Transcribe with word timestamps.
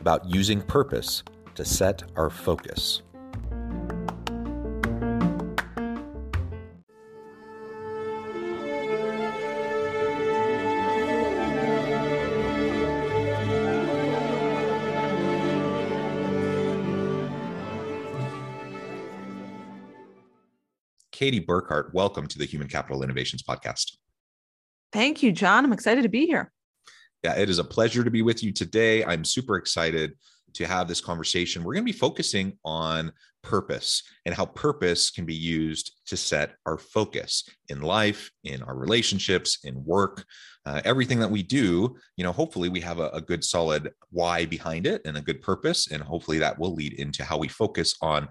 about 0.00 0.28
using 0.28 0.60
purpose 0.62 1.22
to 1.54 1.64
set 1.64 2.02
our 2.16 2.30
focus. 2.30 3.02
Katie 21.12 21.44
Burkhart, 21.44 21.92
welcome 21.92 22.26
to 22.28 22.38
the 22.38 22.46
Human 22.46 22.66
Capital 22.66 23.02
Innovations 23.02 23.42
Podcast. 23.42 23.98
Thank 24.90 25.22
you, 25.22 25.32
John. 25.32 25.66
I'm 25.66 25.72
excited 25.74 26.02
to 26.02 26.08
be 26.08 26.24
here. 26.24 26.50
Yeah, 27.22 27.36
it 27.36 27.50
is 27.50 27.58
a 27.58 27.64
pleasure 27.64 28.02
to 28.02 28.10
be 28.10 28.22
with 28.22 28.42
you 28.42 28.52
today. 28.52 29.04
I'm 29.04 29.24
super 29.24 29.56
excited 29.56 30.12
to 30.54 30.66
have 30.66 30.88
this 30.88 31.00
conversation. 31.00 31.62
We're 31.62 31.74
going 31.74 31.84
to 31.84 31.92
be 31.92 31.98
focusing 31.98 32.58
on 32.64 33.12
purpose 33.42 34.02
and 34.26 34.34
how 34.34 34.46
purpose 34.46 35.10
can 35.10 35.24
be 35.24 35.34
used 35.34 35.92
to 36.06 36.16
set 36.16 36.54
our 36.66 36.78
focus 36.78 37.48
in 37.68 37.82
life, 37.82 38.30
in 38.44 38.62
our 38.62 38.76
relationships, 38.76 39.58
in 39.64 39.84
work, 39.84 40.24
uh, 40.66 40.80
everything 40.84 41.20
that 41.20 41.30
we 41.30 41.42
do. 41.42 41.96
You 42.16 42.24
know, 42.24 42.32
hopefully 42.32 42.68
we 42.68 42.80
have 42.80 42.98
a, 42.98 43.08
a 43.10 43.20
good 43.20 43.44
solid 43.44 43.92
why 44.10 44.46
behind 44.46 44.86
it 44.86 45.02
and 45.04 45.16
a 45.16 45.22
good 45.22 45.40
purpose. 45.40 45.90
And 45.90 46.02
hopefully 46.02 46.38
that 46.38 46.58
will 46.58 46.74
lead 46.74 46.94
into 46.94 47.24
how 47.24 47.38
we 47.38 47.48
focus 47.48 47.94
on 48.02 48.28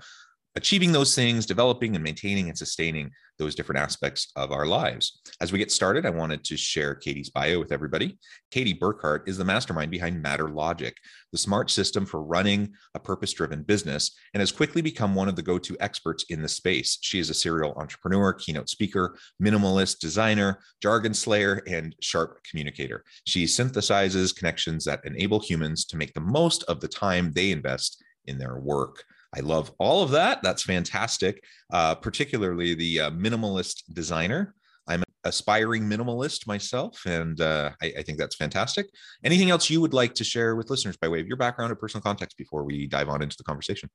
achieving 0.55 0.91
those 0.91 1.15
things, 1.15 1.45
developing 1.45 1.95
and 1.95 2.03
maintaining 2.03 2.49
and 2.49 2.57
sustaining 2.57 3.11
those 3.37 3.55
different 3.55 3.79
aspects 3.79 4.31
of 4.35 4.51
our 4.51 4.65
lives. 4.65 5.21
As 5.39 5.51
we 5.51 5.59
get 5.59 5.71
started, 5.71 6.05
I 6.05 6.09
wanted 6.09 6.43
to 6.43 6.57
share 6.57 6.95
Katie's 6.95 7.29
bio 7.29 7.59
with 7.59 7.71
everybody. 7.71 8.17
Katie 8.51 8.73
Burkhart 8.73 9.27
is 9.27 9.37
the 9.37 9.45
mastermind 9.45 9.91
behind 9.91 10.23
MatterLogic, 10.23 10.93
the 11.31 11.37
smart 11.37 11.71
system 11.71 12.05
for 12.05 12.21
running 12.21 12.73
a 12.95 12.99
purpose 12.99 13.31
driven 13.31 13.63
business, 13.63 14.17
and 14.33 14.41
has 14.41 14.51
quickly 14.51 14.81
become 14.81 15.15
one 15.15 15.29
of 15.29 15.35
the 15.35 15.41
go 15.41 15.57
to 15.57 15.77
experts 15.79 16.25
in 16.29 16.41
the 16.41 16.49
space. 16.49 16.97
She 17.01 17.19
is 17.19 17.29
a 17.29 17.33
serial 17.33 17.73
entrepreneur, 17.77 18.33
keynote 18.33 18.69
speaker, 18.69 19.17
minimalist 19.41 19.99
designer, 19.99 20.59
jargon 20.81 21.13
slayer, 21.13 21.63
and 21.67 21.95
sharp 22.01 22.39
communicator. 22.49 23.05
She 23.25 23.45
synthesizes 23.45 24.35
connections 24.35 24.83
that 24.85 25.05
enable 25.05 25.39
humans 25.39 25.85
to 25.85 25.97
make 25.97 26.13
the 26.13 26.19
most 26.19 26.63
of 26.63 26.81
the 26.81 26.87
time 26.87 27.31
they 27.31 27.51
invest 27.51 28.03
in 28.25 28.37
their 28.37 28.59
work. 28.59 29.03
I 29.35 29.41
love 29.41 29.71
all 29.79 30.03
of 30.03 30.11
that. 30.11 30.41
That's 30.41 30.63
fantastic, 30.63 31.43
uh, 31.71 31.95
particularly 31.95 32.73
the 32.73 32.99
uh, 32.99 33.11
minimalist 33.11 33.83
designer. 33.93 34.55
I'm 34.87 35.01
an 35.01 35.13
aspiring 35.23 35.83
minimalist 35.83 36.47
myself, 36.47 36.99
and 37.05 37.39
uh, 37.39 37.71
I, 37.81 37.93
I, 37.99 38.03
think 38.03 38.17
that's 38.17 38.35
fantastic. 38.35 38.87
Anything 39.23 39.51
else 39.51 39.69
you 39.69 39.81
would 39.81 39.93
like 39.93 40.15
to 40.15 40.23
share 40.23 40.55
with 40.55 40.71
listeners 40.71 40.97
by 40.97 41.07
way 41.07 41.19
of 41.19 41.27
your 41.27 41.37
background 41.37 41.71
or 41.71 41.75
personal 41.75 42.01
context 42.01 42.37
before 42.37 42.63
we 42.63 42.87
dive 42.87 43.07
on 43.07 43.21
into 43.21 43.37
the 43.37 43.43
conversation? 43.43 43.89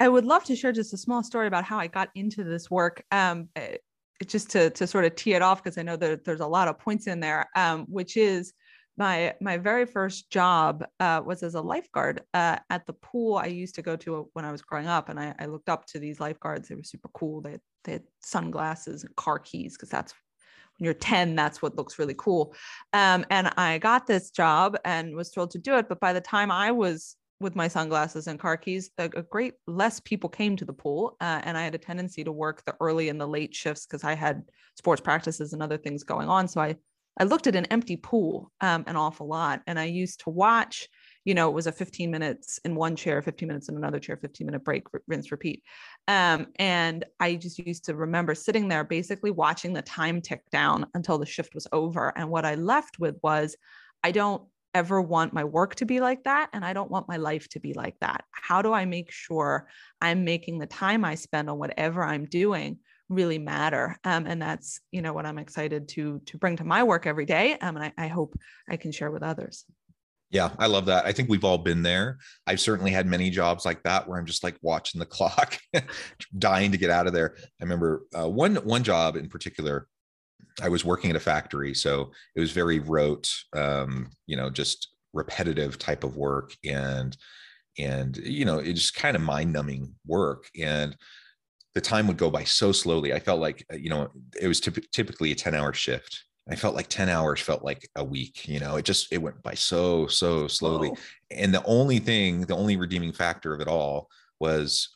I 0.00 0.08
would 0.08 0.24
love 0.24 0.42
to 0.44 0.56
share 0.56 0.72
just 0.72 0.92
a 0.92 0.96
small 0.96 1.22
story 1.22 1.46
about 1.46 1.64
how 1.64 1.78
I 1.78 1.86
got 1.86 2.08
into 2.16 2.42
this 2.42 2.70
work. 2.70 3.04
Um, 3.12 3.48
eh, 3.54 3.76
just 4.26 4.50
to, 4.50 4.70
to 4.70 4.86
sort 4.86 5.04
of 5.04 5.14
tee 5.14 5.34
it 5.34 5.42
off, 5.42 5.62
because 5.62 5.76
I 5.76 5.82
know 5.82 5.96
that 5.96 6.24
there's 6.24 6.40
a 6.40 6.46
lot 6.46 6.68
of 6.68 6.78
points 6.78 7.06
in 7.06 7.20
there, 7.20 7.46
um, 7.56 7.84
which 7.88 8.16
is 8.16 8.52
my 8.96 9.34
my 9.40 9.56
very 9.56 9.86
first 9.86 10.30
job 10.30 10.84
uh, 11.00 11.20
was 11.24 11.42
as 11.42 11.54
a 11.54 11.60
lifeguard 11.60 12.22
uh, 12.32 12.58
at 12.70 12.86
the 12.86 12.92
pool 12.92 13.36
I 13.36 13.46
used 13.46 13.74
to 13.76 13.82
go 13.82 13.96
to 13.96 14.28
when 14.32 14.44
I 14.44 14.52
was 14.52 14.62
growing 14.62 14.86
up, 14.86 15.08
and 15.08 15.18
I, 15.18 15.34
I 15.38 15.46
looked 15.46 15.68
up 15.68 15.86
to 15.86 15.98
these 15.98 16.20
lifeguards. 16.20 16.68
They 16.68 16.74
were 16.74 16.84
super 16.84 17.08
cool. 17.14 17.40
They 17.40 17.52
had, 17.52 17.60
they 17.84 17.92
had 17.92 18.02
sunglasses 18.20 19.04
and 19.04 19.14
car 19.16 19.38
keys 19.38 19.76
because 19.76 19.88
that's 19.88 20.14
when 20.78 20.84
you're 20.86 20.94
10 20.94 21.36
that's 21.36 21.62
what 21.62 21.76
looks 21.76 22.00
really 22.00 22.16
cool 22.18 22.52
um, 22.94 23.24
and 23.30 23.48
i 23.56 23.78
got 23.78 24.08
this 24.08 24.30
job 24.32 24.76
and 24.84 25.14
was 25.14 25.30
thrilled 25.30 25.52
to 25.52 25.58
do 25.58 25.76
it 25.76 25.88
but 25.88 26.00
by 26.00 26.12
the 26.12 26.20
time 26.20 26.50
i 26.50 26.72
was 26.72 27.14
with 27.38 27.54
my 27.54 27.68
sunglasses 27.68 28.26
and 28.26 28.40
car 28.40 28.56
keys 28.56 28.90
a, 28.98 29.04
a 29.04 29.22
great 29.22 29.54
less 29.68 30.00
people 30.00 30.28
came 30.28 30.56
to 30.56 30.64
the 30.64 30.72
pool 30.72 31.16
uh, 31.20 31.40
and 31.44 31.56
i 31.56 31.62
had 31.62 31.76
a 31.76 31.78
tendency 31.78 32.24
to 32.24 32.32
work 32.32 32.64
the 32.64 32.74
early 32.80 33.08
and 33.08 33.20
the 33.20 33.26
late 33.26 33.54
shifts 33.54 33.86
because 33.86 34.02
i 34.02 34.14
had 34.14 34.42
sports 34.76 35.00
practices 35.00 35.52
and 35.52 35.62
other 35.62 35.78
things 35.78 36.02
going 36.02 36.28
on 36.28 36.48
so 36.48 36.60
i 36.60 36.74
I 37.18 37.24
looked 37.24 37.46
at 37.46 37.56
an 37.56 37.66
empty 37.66 37.96
pool 37.96 38.50
um, 38.60 38.84
an 38.86 38.96
awful 38.96 39.26
lot. 39.26 39.62
And 39.66 39.78
I 39.78 39.84
used 39.84 40.20
to 40.20 40.30
watch, 40.30 40.88
you 41.24 41.34
know, 41.34 41.48
it 41.48 41.54
was 41.54 41.66
a 41.66 41.72
15 41.72 42.10
minutes 42.10 42.58
in 42.64 42.74
one 42.74 42.96
chair, 42.96 43.22
15 43.22 43.46
minutes 43.46 43.68
in 43.68 43.76
another 43.76 44.00
chair, 44.00 44.16
15 44.16 44.46
minute 44.46 44.64
break, 44.64 44.84
rinse, 45.06 45.30
repeat. 45.30 45.62
Um, 46.08 46.48
and 46.56 47.04
I 47.20 47.36
just 47.36 47.58
used 47.58 47.84
to 47.86 47.94
remember 47.94 48.34
sitting 48.34 48.68
there 48.68 48.84
basically 48.84 49.30
watching 49.30 49.72
the 49.72 49.82
time 49.82 50.20
tick 50.20 50.42
down 50.50 50.86
until 50.94 51.18
the 51.18 51.26
shift 51.26 51.54
was 51.54 51.68
over. 51.72 52.12
And 52.16 52.30
what 52.30 52.44
I 52.44 52.56
left 52.56 52.98
with 52.98 53.16
was, 53.22 53.56
I 54.02 54.10
don't 54.10 54.42
ever 54.74 55.00
want 55.00 55.32
my 55.32 55.44
work 55.44 55.76
to 55.76 55.84
be 55.84 56.00
like 56.00 56.24
that. 56.24 56.50
And 56.52 56.64
I 56.64 56.72
don't 56.72 56.90
want 56.90 57.08
my 57.08 57.16
life 57.16 57.48
to 57.50 57.60
be 57.60 57.72
like 57.74 57.94
that. 58.00 58.24
How 58.32 58.60
do 58.60 58.72
I 58.72 58.84
make 58.84 59.12
sure 59.12 59.68
I'm 60.00 60.24
making 60.24 60.58
the 60.58 60.66
time 60.66 61.04
I 61.04 61.14
spend 61.14 61.48
on 61.48 61.58
whatever 61.58 62.04
I'm 62.04 62.24
doing? 62.24 62.80
Really 63.08 63.38
matter 63.38 63.98
um, 64.04 64.26
and 64.26 64.40
that's 64.40 64.80
you 64.90 65.02
know 65.02 65.12
what 65.12 65.26
i'm 65.26 65.38
excited 65.38 65.88
to 65.88 66.20
to 66.26 66.38
bring 66.38 66.56
to 66.56 66.64
my 66.64 66.82
work 66.82 67.06
every 67.06 67.26
day 67.26 67.52
um, 67.58 67.76
and 67.76 67.84
I, 67.84 68.04
I 68.04 68.08
hope 68.08 68.34
i 68.68 68.76
can 68.76 68.92
share 68.92 69.10
with 69.10 69.22
others 69.22 69.64
yeah, 70.34 70.50
I 70.58 70.66
love 70.66 70.86
that. 70.86 71.06
I 71.06 71.12
think 71.12 71.28
we've 71.28 71.44
all 71.44 71.58
been 71.58 71.84
there. 71.84 72.18
I've 72.44 72.58
certainly 72.58 72.90
had 72.90 73.06
many 73.06 73.30
jobs 73.30 73.64
like 73.64 73.84
that 73.84 74.08
where 74.08 74.18
I'm 74.18 74.26
just 74.26 74.42
like 74.42 74.56
watching 74.62 74.98
the 74.98 75.06
clock, 75.06 75.58
dying 76.38 76.72
to 76.72 76.76
get 76.76 76.90
out 76.90 77.06
of 77.06 77.12
there. 77.12 77.36
I 77.38 77.62
remember 77.62 78.06
uh, 78.18 78.28
one 78.28 78.56
one 78.56 78.82
job 78.82 79.14
in 79.14 79.28
particular. 79.28 79.86
I 80.60 80.68
was 80.68 80.84
working 80.84 81.10
at 81.10 81.16
a 81.16 81.20
factory, 81.20 81.72
so 81.72 82.10
it 82.34 82.40
was 82.40 82.50
very 82.50 82.80
rote, 82.80 83.30
um, 83.54 84.10
you 84.26 84.36
know, 84.36 84.50
just 84.50 84.88
repetitive 85.12 85.78
type 85.78 86.02
of 86.02 86.16
work, 86.16 86.52
and 86.64 87.16
and 87.78 88.16
you 88.16 88.44
know, 88.44 88.58
it's 88.58 88.80
just 88.80 88.94
kind 88.96 89.14
of 89.14 89.22
mind 89.22 89.52
numbing 89.52 89.94
work. 90.04 90.48
And 90.60 90.96
the 91.74 91.80
time 91.80 92.06
would 92.06 92.16
go 92.16 92.30
by 92.30 92.44
so 92.44 92.72
slowly. 92.72 93.12
I 93.12 93.18
felt 93.18 93.40
like, 93.40 93.66
uh, 93.72 93.76
you 93.76 93.90
know, 93.90 94.08
it 94.40 94.46
was 94.46 94.60
typ- 94.60 94.90
typically 94.92 95.32
a 95.32 95.34
10 95.34 95.54
hour 95.54 95.72
shift. 95.72 96.24
I 96.48 96.56
felt 96.56 96.74
like 96.74 96.88
10 96.88 97.08
hours 97.08 97.40
felt 97.40 97.64
like 97.64 97.88
a 97.96 98.04
week, 98.04 98.46
you 98.46 98.60
know, 98.60 98.76
it 98.76 98.84
just, 98.84 99.10
it 99.12 99.18
went 99.18 99.42
by 99.42 99.54
so, 99.54 100.06
so 100.06 100.46
slowly. 100.46 100.90
Oh. 100.92 100.98
And 101.30 101.54
the 101.54 101.64
only 101.64 101.98
thing, 101.98 102.42
the 102.42 102.56
only 102.56 102.76
redeeming 102.76 103.12
factor 103.12 103.54
of 103.54 103.60
it 103.60 103.68
all 103.68 104.08
was 104.40 104.90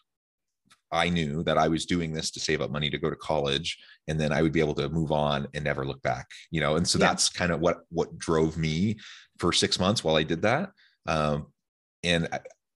I 0.93 1.09
knew 1.09 1.43
that 1.45 1.59
I 1.59 1.69
was 1.69 1.87
doing 1.87 2.13
this 2.13 2.31
to 2.33 2.41
save 2.41 2.61
up 2.61 2.71
money 2.71 2.91
to 2.91 2.99
go 2.99 3.09
to 3.09 3.17
college 3.17 3.79
and 4.09 4.21
then 4.21 4.33
I 4.33 4.43
would 4.43 4.53
be 4.53 4.61
able 4.61 4.75
to 4.75 4.89
move 4.91 5.11
on 5.11 5.49
and 5.55 5.65
never 5.65 5.87
look 5.87 6.03
back, 6.03 6.27
you 6.51 6.61
know? 6.61 6.77
And 6.77 6.87
so 6.87 6.99
yeah. 6.99 7.07
that's 7.07 7.29
kind 7.31 7.51
of 7.51 7.61
what, 7.61 7.79
what 7.89 8.19
drove 8.19 8.57
me 8.57 8.99
for 9.39 9.53
six 9.53 9.81
months 9.81 10.05
while 10.05 10.17
I 10.17 10.23
did 10.25 10.43
that. 10.43 10.71
Um, 11.07 11.47
and 12.05 12.29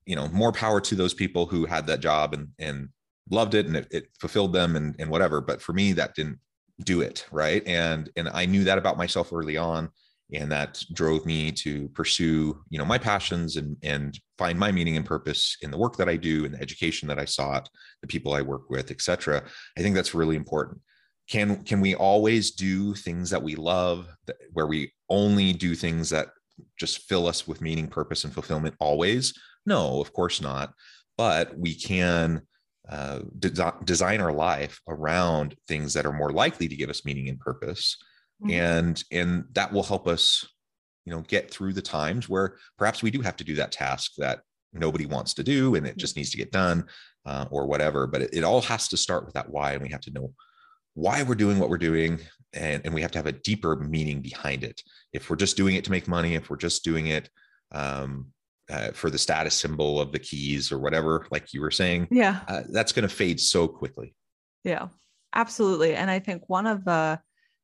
you 0.07 0.17
know, 0.17 0.29
more 0.29 0.53
power 0.53 0.81
to 0.81 0.95
those 0.95 1.15
people 1.15 1.47
who 1.47 1.67
had 1.67 1.87
that 1.87 2.01
job 2.01 2.35
and, 2.35 2.49
and 2.59 2.89
loved 3.31 3.55
it 3.55 3.67
and 3.67 3.77
it, 3.77 3.89
it 3.91 4.09
fulfilled 4.21 4.53
them 4.53 4.77
and, 4.77 4.95
and 4.99 5.11
whatever. 5.11 5.41
But 5.41 5.63
for 5.63 5.73
me, 5.73 5.93
that 5.95 6.15
didn't 6.15 6.39
do 6.85 7.01
it. 7.01 7.27
Right. 7.31 7.67
And, 7.67 8.11
and 8.17 8.29
I 8.33 8.47
knew 8.47 8.65
that 8.65 8.79
about 8.79 8.97
myself 8.99 9.33
early 9.33 9.57
on. 9.57 9.91
And 10.35 10.51
that 10.51 10.83
drove 10.95 11.27
me 11.27 11.53
to 11.53 11.89
pursue, 11.91 12.59
you 12.71 12.79
know, 12.79 12.87
my 12.87 12.97
passions 12.97 13.57
and, 13.57 13.77
and 13.83 14.19
find 14.39 14.59
my 14.59 14.73
meaning 14.73 14.97
and 14.97 15.05
purpose 15.05 15.59
in 15.61 15.71
the 15.71 15.77
work 15.77 15.97
that 15.99 16.09
I 16.09 16.17
do 16.17 16.47
and 16.47 16.55
the 16.55 16.63
education 16.63 17.07
that 17.09 17.19
I 17.19 17.27
sought, 17.27 17.69
the 18.01 18.09
people 18.09 18.33
I 18.33 18.41
work 18.41 18.71
with, 18.71 18.91
etc. 18.91 19.43
I 19.77 19.83
think 19.83 19.95
that's 19.95 20.15
really 20.15 20.37
important. 20.37 20.81
can 21.29 21.63
can 21.65 21.81
we 21.81 21.95
always 21.95 22.51
do 22.51 22.95
things 22.95 23.31
that 23.31 23.43
we 23.43 23.55
love 23.55 24.09
that, 24.27 24.37
where 24.53 24.67
we 24.67 24.93
only 25.09 25.53
do 25.53 25.75
things 25.75 26.11
that 26.11 26.29
just 26.79 27.09
fill 27.09 27.27
us 27.27 27.47
with 27.47 27.61
meaning 27.61 27.89
purpose 27.89 28.25
and 28.25 28.35
fulfillment 28.35 28.75
always 28.79 29.35
no 29.67 30.01
of 30.01 30.13
course 30.13 30.41
not 30.41 30.73
but 31.17 31.57
we 31.57 31.75
can 31.75 32.43
uh, 32.89 33.21
de- 33.39 33.75
design 33.85 34.21
our 34.21 34.33
life 34.33 34.81
around 34.89 35.57
things 35.69 35.95
that 35.95 36.07
are 36.07 36.13
more 36.13 36.33
likely 36.33 36.69
to 36.69 36.77
give 36.77 36.91
us 36.91 37.05
meaning 37.05 37.29
and 37.29 37.39
purpose. 37.39 37.97
Mm-hmm. 38.43 38.51
and 38.51 39.05
and 39.13 39.45
that 39.53 39.73
will 39.73 39.85
help 39.85 40.09
us 40.09 40.45
you 41.05 41.13
know 41.13 41.21
get 41.21 41.49
through 41.49 41.75
the 41.75 41.83
times 41.83 42.29
where 42.29 42.57
perhaps 42.77 43.01
we 43.01 43.13
do 43.13 43.21
have 43.21 43.37
to 43.37 43.45
do 43.45 43.55
that 43.55 43.71
task 43.71 44.15
that 44.19 44.41
nobody 44.73 45.07
wants 45.07 45.35
to 45.35 45.45
do 45.45 45.75
and 45.75 45.87
it 45.87 45.97
just 45.97 46.17
needs 46.17 46.31
to 46.31 46.37
get 46.37 46.51
done 46.51 46.85
uh, 47.27 47.47
or 47.51 47.67
whatever. 47.67 48.07
But 48.07 48.23
it, 48.23 48.31
it 48.35 48.45
all 48.45 48.63
has 48.63 48.89
to 48.89 48.97
start 48.97 49.25
with 49.25 49.35
that 49.35 49.51
why 49.51 49.73
and 49.73 49.83
we 49.83 49.91
have 49.91 50.01
to 50.03 50.11
know 50.13 50.33
why 50.95 51.23
we're 51.23 51.35
doing 51.35 51.59
what 51.59 51.71
we're 51.71 51.79
doing 51.79 52.21
and, 52.53 52.83
and 52.85 52.93
we 52.93 53.03
have 53.03 53.13
to 53.13 53.19
have 53.19 53.27
a 53.27 53.33
deeper 53.33 53.77
meaning 53.77 54.21
behind 54.21 54.65
it. 54.65 54.83
If 55.13 55.31
we're 55.31 55.37
just 55.37 55.57
doing 55.57 55.77
it 55.77 55.85
to 55.85 55.91
make 55.91 56.09
money 56.09 56.35
if 56.35 56.51
we're 56.51 56.57
just 56.57 56.85
doing 56.85 57.09
it 57.09 57.29
um, 57.71 58.33
uh, 58.73 58.93
for 58.93 59.11
the 59.11 59.19
status 59.19 59.55
symbol 59.55 60.01
of 60.01 60.13
the 60.13 60.19
keys 60.19 60.73
or 60.73 60.79
whatever 60.79 61.27
like 61.31 61.53
you 61.53 61.61
were 61.61 61.71
saying 61.71 62.09
yeah 62.11 62.41
uh, 62.49 62.63
that's 62.71 62.93
going 62.93 63.07
to 63.07 63.15
fade 63.15 63.39
so 63.41 63.69
quickly 63.69 64.15
yeah 64.65 64.89
absolutely 65.35 65.95
and 65.95 66.11
i 66.11 66.19
think 66.19 66.43
one 66.49 66.67
of 66.67 66.85
the 66.85 67.19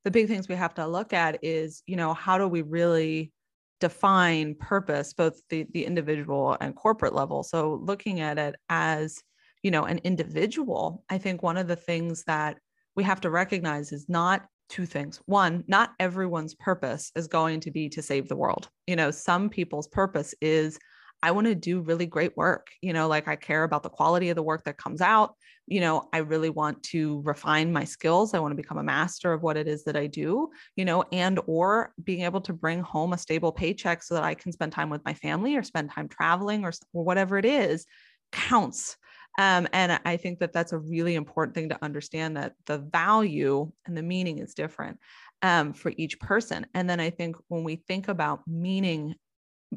the 0.04 0.10
big 0.10 0.28
things 0.28 0.48
we 0.48 0.54
have 0.54 0.74
to 0.74 0.86
look 0.86 1.12
at 1.12 1.38
is 1.42 1.82
you 1.86 1.96
know 1.96 2.14
how 2.14 2.38
do 2.38 2.46
we 2.46 2.62
really 2.62 3.32
define 3.80 4.54
purpose 4.54 5.12
both 5.12 5.40
the 5.50 5.66
the 5.72 5.84
individual 5.84 6.56
and 6.60 6.74
corporate 6.74 7.14
level 7.14 7.42
so 7.42 7.80
looking 7.82 8.20
at 8.20 8.38
it 8.38 8.54
as 8.68 9.22
you 9.62 9.70
know 9.70 9.84
an 9.84 9.98
individual 10.04 11.04
i 11.10 11.18
think 11.18 11.42
one 11.42 11.56
of 11.56 11.68
the 11.68 11.76
things 11.76 12.24
that 12.24 12.58
we 12.96 13.04
have 13.04 13.20
to 13.20 13.30
recognize 13.30 13.92
is 13.92 14.08
not 14.08 14.46
two 14.68 14.86
things. 14.86 15.20
One, 15.26 15.64
not 15.66 15.92
everyone's 15.98 16.54
purpose 16.54 17.10
is 17.16 17.26
going 17.26 17.60
to 17.60 17.70
be 17.70 17.88
to 17.90 18.02
save 18.02 18.28
the 18.28 18.36
world. 18.36 18.68
You 18.86 18.96
know, 18.96 19.10
some 19.10 19.48
people's 19.48 19.88
purpose 19.88 20.34
is 20.40 20.78
I 21.22 21.32
want 21.32 21.46
to 21.46 21.54
do 21.54 21.80
really 21.80 22.06
great 22.06 22.36
work. 22.36 22.68
You 22.80 22.92
know, 22.92 23.08
like 23.08 23.28
I 23.28 23.36
care 23.36 23.64
about 23.64 23.82
the 23.82 23.88
quality 23.88 24.30
of 24.30 24.36
the 24.36 24.42
work 24.42 24.64
that 24.64 24.78
comes 24.78 25.00
out. 25.00 25.34
You 25.66 25.80
know, 25.80 26.08
I 26.12 26.18
really 26.18 26.50
want 26.50 26.82
to 26.84 27.20
refine 27.22 27.72
my 27.72 27.84
skills. 27.84 28.32
I 28.34 28.38
want 28.38 28.52
to 28.52 28.56
become 28.56 28.78
a 28.78 28.82
master 28.82 29.32
of 29.32 29.42
what 29.42 29.56
it 29.56 29.68
is 29.68 29.84
that 29.84 29.96
I 29.96 30.06
do, 30.06 30.50
you 30.76 30.84
know, 30.84 31.04
and 31.12 31.40
or 31.46 31.92
being 32.02 32.22
able 32.22 32.40
to 32.42 32.52
bring 32.52 32.80
home 32.80 33.12
a 33.12 33.18
stable 33.18 33.52
paycheck 33.52 34.02
so 34.02 34.14
that 34.14 34.24
I 34.24 34.34
can 34.34 34.52
spend 34.52 34.72
time 34.72 34.90
with 34.90 35.04
my 35.04 35.14
family 35.14 35.56
or 35.56 35.62
spend 35.62 35.90
time 35.90 36.08
traveling 36.08 36.64
or, 36.64 36.72
or 36.92 37.04
whatever 37.04 37.36
it 37.36 37.44
is 37.44 37.84
counts 38.30 38.96
um, 39.38 39.68
and 39.72 40.00
I 40.04 40.16
think 40.16 40.40
that 40.40 40.52
that's 40.52 40.72
a 40.72 40.78
really 40.78 41.14
important 41.14 41.54
thing 41.54 41.68
to 41.68 41.82
understand 41.82 42.36
that 42.36 42.54
the 42.66 42.78
value 42.78 43.70
and 43.86 43.96
the 43.96 44.02
meaning 44.02 44.40
is 44.40 44.52
different 44.52 44.98
um, 45.42 45.72
for 45.72 45.92
each 45.96 46.18
person. 46.18 46.66
And 46.74 46.90
then 46.90 46.98
I 46.98 47.10
think 47.10 47.36
when 47.46 47.62
we 47.62 47.76
think 47.76 48.08
about 48.08 48.40
meaning, 48.48 49.14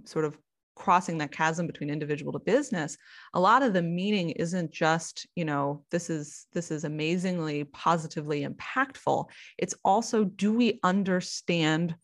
sort 0.05 0.25
of 0.25 0.35
crossing 0.75 1.17
that 1.17 1.31
chasm 1.31 1.67
between 1.67 1.89
individual 1.89 2.31
to 2.31 2.39
business 2.39 2.97
a 3.33 3.39
lot 3.39 3.61
of 3.61 3.73
the 3.73 3.81
meaning 3.81 4.31
isn't 4.31 4.71
just 4.71 5.27
you 5.35 5.45
know 5.45 5.83
this 5.91 6.09
is 6.09 6.47
this 6.53 6.71
is 6.71 6.83
amazingly 6.83 7.63
positively 7.65 8.45
impactful. 8.45 9.25
It's 9.57 9.75
also 9.83 10.23
do 10.23 10.53
we 10.53 10.79
understand 10.83 11.95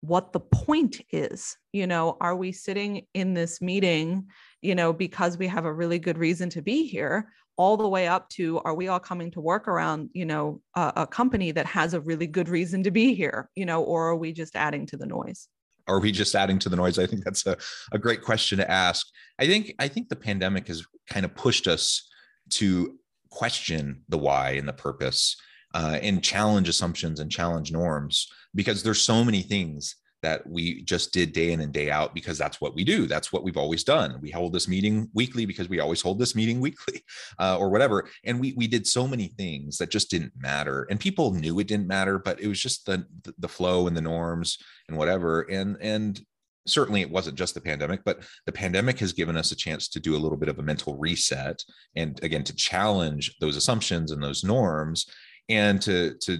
what 0.00 0.32
the 0.32 0.40
point 0.40 1.00
is? 1.10 1.56
You 1.72 1.86
know 1.86 2.16
are 2.20 2.36
we 2.36 2.52
sitting 2.52 3.06
in 3.14 3.34
this 3.34 3.60
meeting 3.60 4.26
you 4.62 4.74
know 4.74 4.92
because 4.92 5.38
we 5.38 5.46
have 5.48 5.64
a 5.64 5.72
really 5.72 5.98
good 5.98 6.18
reason 6.18 6.50
to 6.50 6.62
be 6.62 6.86
here 6.86 7.30
all 7.56 7.76
the 7.76 7.88
way 7.88 8.08
up 8.08 8.28
to 8.30 8.58
are 8.60 8.74
we 8.74 8.88
all 8.88 8.98
coming 8.98 9.30
to 9.30 9.40
work 9.40 9.68
around 9.68 10.10
you 10.12 10.24
know 10.24 10.60
a, 10.74 10.92
a 10.96 11.06
company 11.06 11.52
that 11.52 11.66
has 11.66 11.94
a 11.94 12.00
really 12.00 12.26
good 12.26 12.48
reason 12.48 12.82
to 12.82 12.90
be 12.90 13.14
here 13.14 13.48
you 13.54 13.64
know 13.64 13.82
or 13.82 14.08
are 14.08 14.16
we 14.16 14.32
just 14.32 14.56
adding 14.56 14.86
to 14.86 14.96
the 14.96 15.06
noise 15.06 15.48
are 15.86 16.00
we 16.00 16.12
just 16.12 16.34
adding 16.34 16.58
to 16.60 16.68
the 16.68 16.76
noise? 16.76 16.98
I 16.98 17.06
think 17.06 17.24
that's 17.24 17.46
a, 17.46 17.56
a 17.92 17.98
great 17.98 18.22
question 18.22 18.58
to 18.58 18.70
ask. 18.70 19.06
I 19.38 19.46
think 19.46 19.74
i 19.78 19.88
think 19.88 20.08
the 20.08 20.16
pandemic 20.16 20.68
has 20.68 20.84
kind 21.08 21.24
of 21.24 21.34
pushed 21.34 21.66
us 21.66 22.08
to 22.50 22.98
question 23.30 24.02
the 24.08 24.18
why 24.18 24.50
and 24.50 24.68
the 24.68 24.72
purpose 24.72 25.36
uh, 25.74 25.98
and 26.00 26.22
challenge 26.22 26.68
assumptions 26.68 27.18
and 27.18 27.32
challenge 27.32 27.72
norms 27.72 28.28
because 28.54 28.82
there's 28.82 29.02
so 29.02 29.24
many 29.24 29.42
things 29.42 29.96
that 30.24 30.46
we 30.46 30.80
just 30.82 31.12
did 31.12 31.34
day 31.34 31.52
in 31.52 31.60
and 31.60 31.70
day 31.70 31.90
out 31.90 32.14
because 32.14 32.38
that's 32.38 32.58
what 32.58 32.74
we 32.74 32.82
do. 32.82 33.06
That's 33.06 33.30
what 33.30 33.44
we've 33.44 33.58
always 33.58 33.84
done. 33.84 34.18
We 34.22 34.30
hold 34.30 34.54
this 34.54 34.66
meeting 34.66 35.10
weekly 35.12 35.44
because 35.44 35.68
we 35.68 35.80
always 35.80 36.00
hold 36.00 36.18
this 36.18 36.34
meeting 36.34 36.60
weekly 36.60 37.04
uh, 37.38 37.58
or 37.58 37.68
whatever. 37.68 38.08
And 38.24 38.40
we 38.40 38.54
we 38.56 38.66
did 38.66 38.86
so 38.86 39.06
many 39.06 39.28
things 39.28 39.76
that 39.78 39.90
just 39.90 40.10
didn't 40.10 40.32
matter. 40.36 40.86
And 40.88 40.98
people 40.98 41.32
knew 41.32 41.58
it 41.58 41.68
didn't 41.68 41.86
matter, 41.86 42.18
but 42.18 42.40
it 42.40 42.48
was 42.48 42.58
just 42.58 42.86
the 42.86 43.04
the 43.38 43.48
flow 43.48 43.86
and 43.86 43.94
the 43.94 44.00
norms 44.00 44.58
and 44.88 44.96
whatever. 44.96 45.42
And 45.42 45.76
and 45.80 46.18
certainly 46.66 47.02
it 47.02 47.10
wasn't 47.10 47.36
just 47.36 47.54
the 47.54 47.60
pandemic, 47.60 48.02
but 48.04 48.22
the 48.46 48.52
pandemic 48.52 48.98
has 49.00 49.12
given 49.12 49.36
us 49.36 49.52
a 49.52 49.56
chance 49.56 49.88
to 49.88 50.00
do 50.00 50.16
a 50.16 50.22
little 50.24 50.38
bit 50.38 50.48
of 50.48 50.58
a 50.58 50.62
mental 50.62 50.96
reset 50.96 51.62
and 51.96 52.18
again 52.24 52.44
to 52.44 52.56
challenge 52.56 53.36
those 53.40 53.56
assumptions 53.56 54.10
and 54.10 54.22
those 54.22 54.42
norms 54.42 55.06
and 55.50 55.82
to 55.82 56.14
to 56.22 56.38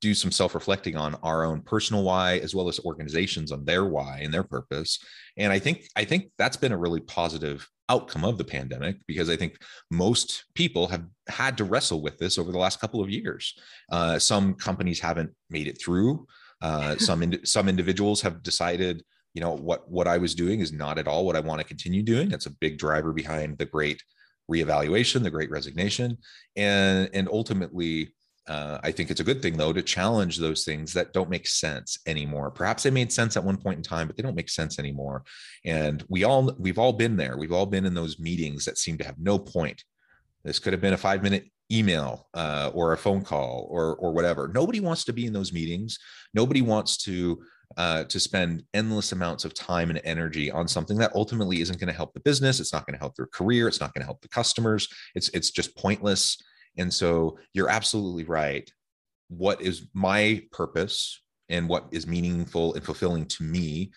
do 0.00 0.14
some 0.14 0.30
self-reflecting 0.30 0.96
on 0.96 1.14
our 1.22 1.44
own 1.44 1.60
personal 1.62 2.02
why 2.02 2.38
as 2.38 2.54
well 2.54 2.68
as 2.68 2.80
organizations 2.80 3.52
on 3.52 3.64
their 3.64 3.84
why 3.84 4.20
and 4.22 4.32
their 4.32 4.42
purpose. 4.42 4.98
And 5.36 5.52
i 5.52 5.58
think 5.58 5.86
i 5.96 6.04
think 6.04 6.30
that's 6.38 6.56
been 6.56 6.72
a 6.72 6.78
really 6.78 7.00
positive 7.00 7.68
outcome 7.88 8.24
of 8.24 8.38
the 8.38 8.44
pandemic 8.44 8.96
because 9.06 9.28
i 9.28 9.36
think 9.36 9.58
most 9.90 10.44
people 10.54 10.86
have 10.86 11.04
had 11.28 11.56
to 11.58 11.64
wrestle 11.64 12.02
with 12.02 12.18
this 12.18 12.38
over 12.38 12.52
the 12.52 12.58
last 12.58 12.80
couple 12.80 13.00
of 13.00 13.10
years. 13.10 13.54
Uh, 13.90 14.18
some 14.18 14.54
companies 14.54 15.00
haven't 15.00 15.30
made 15.48 15.66
it 15.66 15.80
through. 15.80 16.26
Uh, 16.62 16.96
some 17.08 17.22
in, 17.22 17.44
some 17.44 17.68
individuals 17.68 18.20
have 18.20 18.42
decided 18.42 19.02
you 19.34 19.40
know 19.40 19.52
what 19.54 19.88
what 19.88 20.08
i 20.08 20.18
was 20.18 20.34
doing 20.34 20.58
is 20.58 20.72
not 20.72 20.98
at 20.98 21.06
all 21.06 21.24
what 21.24 21.36
i 21.36 21.40
want 21.40 21.60
to 21.60 21.66
continue 21.66 22.02
doing. 22.02 22.28
That's 22.28 22.46
a 22.46 22.56
big 22.60 22.78
driver 22.78 23.12
behind 23.12 23.58
the 23.58 23.66
great 23.66 24.02
reevaluation 24.50 25.22
the 25.22 25.30
great 25.30 25.50
resignation. 25.50 26.18
And 26.56 27.08
and 27.14 27.28
ultimately 27.28 28.12
uh, 28.50 28.80
I 28.82 28.90
think 28.90 29.12
it's 29.12 29.20
a 29.20 29.24
good 29.24 29.40
thing, 29.40 29.56
though, 29.56 29.72
to 29.72 29.80
challenge 29.80 30.36
those 30.36 30.64
things 30.64 30.92
that 30.94 31.12
don't 31.12 31.30
make 31.30 31.46
sense 31.46 32.00
anymore. 32.08 32.50
Perhaps 32.50 32.82
they 32.82 32.90
made 32.90 33.12
sense 33.12 33.36
at 33.36 33.44
one 33.44 33.56
point 33.56 33.76
in 33.76 33.84
time, 33.84 34.08
but 34.08 34.16
they 34.16 34.24
don't 34.24 34.34
make 34.34 34.50
sense 34.50 34.80
anymore. 34.80 35.22
And 35.64 36.04
we 36.08 36.24
all 36.24 36.52
we've 36.58 36.78
all 36.78 36.92
been 36.92 37.16
there. 37.16 37.36
We've 37.36 37.52
all 37.52 37.66
been 37.66 37.86
in 37.86 37.94
those 37.94 38.18
meetings 38.18 38.64
that 38.64 38.76
seem 38.76 38.98
to 38.98 39.04
have 39.04 39.20
no 39.20 39.38
point. 39.38 39.84
This 40.42 40.58
could 40.58 40.72
have 40.72 40.82
been 40.82 40.94
a 40.94 40.98
five 40.98 41.22
minute 41.22 41.44
email 41.70 42.26
uh, 42.34 42.72
or 42.74 42.92
a 42.92 42.98
phone 42.98 43.22
call 43.22 43.68
or 43.70 43.94
or 43.94 44.12
whatever. 44.12 44.48
Nobody 44.48 44.80
wants 44.80 45.04
to 45.04 45.12
be 45.12 45.26
in 45.26 45.32
those 45.32 45.52
meetings. 45.52 46.00
Nobody 46.34 46.60
wants 46.60 46.96
to 47.04 47.40
uh, 47.76 48.02
to 48.02 48.18
spend 48.18 48.64
endless 48.74 49.12
amounts 49.12 49.44
of 49.44 49.54
time 49.54 49.90
and 49.90 50.00
energy 50.02 50.50
on 50.50 50.66
something 50.66 50.98
that 50.98 51.14
ultimately 51.14 51.60
isn't 51.60 51.78
going 51.78 51.86
to 51.86 51.96
help 51.96 52.14
the 52.14 52.20
business. 52.20 52.58
It's 52.58 52.72
not 52.72 52.84
going 52.84 52.94
to 52.94 53.00
help 53.00 53.14
their 53.14 53.26
career. 53.26 53.68
It's 53.68 53.80
not 53.80 53.94
going 53.94 54.02
to 54.02 54.06
help 54.06 54.22
the 54.22 54.28
customers. 54.28 54.88
It's 55.14 55.28
it's 55.28 55.52
just 55.52 55.76
pointless. 55.76 56.36
And 56.76 56.92
so 56.92 57.38
you're 57.52 57.68
absolutely 57.68 58.24
right. 58.24 58.70
What 59.28 59.60
is 59.60 59.86
my 59.94 60.42
purpose 60.52 61.20
and 61.48 61.68
what 61.68 61.86
is 61.90 62.06
meaningful 62.06 62.74
and 62.74 62.84
fulfilling 62.84 63.26
to 63.26 63.42
me 63.42 63.90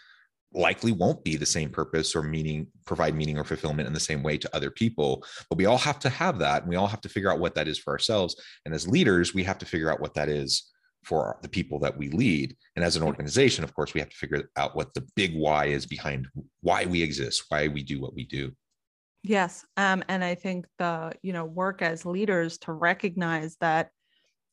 likely 0.53 0.91
won't 0.91 1.23
be 1.23 1.35
the 1.35 1.45
same 1.45 1.69
purpose 1.69 2.15
or 2.15 2.21
meaning 2.21 2.67
provide 2.85 3.15
meaning 3.15 3.37
or 3.37 3.43
fulfillment 3.43 3.87
in 3.87 3.93
the 3.93 3.99
same 3.99 4.21
way 4.21 4.37
to 4.37 4.55
other 4.55 4.69
people. 4.69 5.23
But 5.49 5.57
we 5.57 5.65
all 5.65 5.77
have 5.77 5.99
to 5.99 6.09
have 6.09 6.39
that 6.39 6.61
and 6.61 6.69
we 6.69 6.75
all 6.75 6.87
have 6.87 7.01
to 7.01 7.09
figure 7.09 7.31
out 7.31 7.39
what 7.39 7.55
that 7.55 7.67
is 7.67 7.79
for 7.79 7.91
ourselves. 7.91 8.35
And 8.65 8.73
as 8.73 8.87
leaders 8.87 9.33
we 9.33 9.43
have 9.43 9.57
to 9.59 9.65
figure 9.65 9.91
out 9.91 9.99
what 9.99 10.13
that 10.15 10.29
is 10.29 10.69
for 11.03 11.37
the 11.41 11.49
people 11.49 11.79
that 11.79 11.97
we 11.97 12.09
lead. 12.09 12.55
And 12.75 12.85
as 12.85 12.95
an 12.95 13.03
organization 13.03 13.63
of 13.63 13.73
course 13.73 13.93
we 13.93 13.99
have 13.99 14.09
to 14.09 14.17
figure 14.17 14.49
out 14.55 14.75
what 14.75 14.93
the 14.93 15.05
big 15.15 15.35
why 15.35 15.65
is 15.65 15.85
behind 15.85 16.27
why 16.61 16.85
we 16.85 17.01
exist 17.01 17.45
why 17.49 17.67
we 17.67 17.83
do 17.83 17.99
what 17.99 18.13
we 18.13 18.25
do 18.25 18.51
Yes. 19.23 19.65
Um, 19.77 20.03
and 20.09 20.23
I 20.23 20.35
think 20.35 20.65
the, 20.77 21.13
you 21.21 21.31
know, 21.31 21.45
work 21.45 21.81
as 21.81 22.05
leaders 22.05 22.57
to 22.59 22.73
recognize 22.73 23.55
that, 23.61 23.89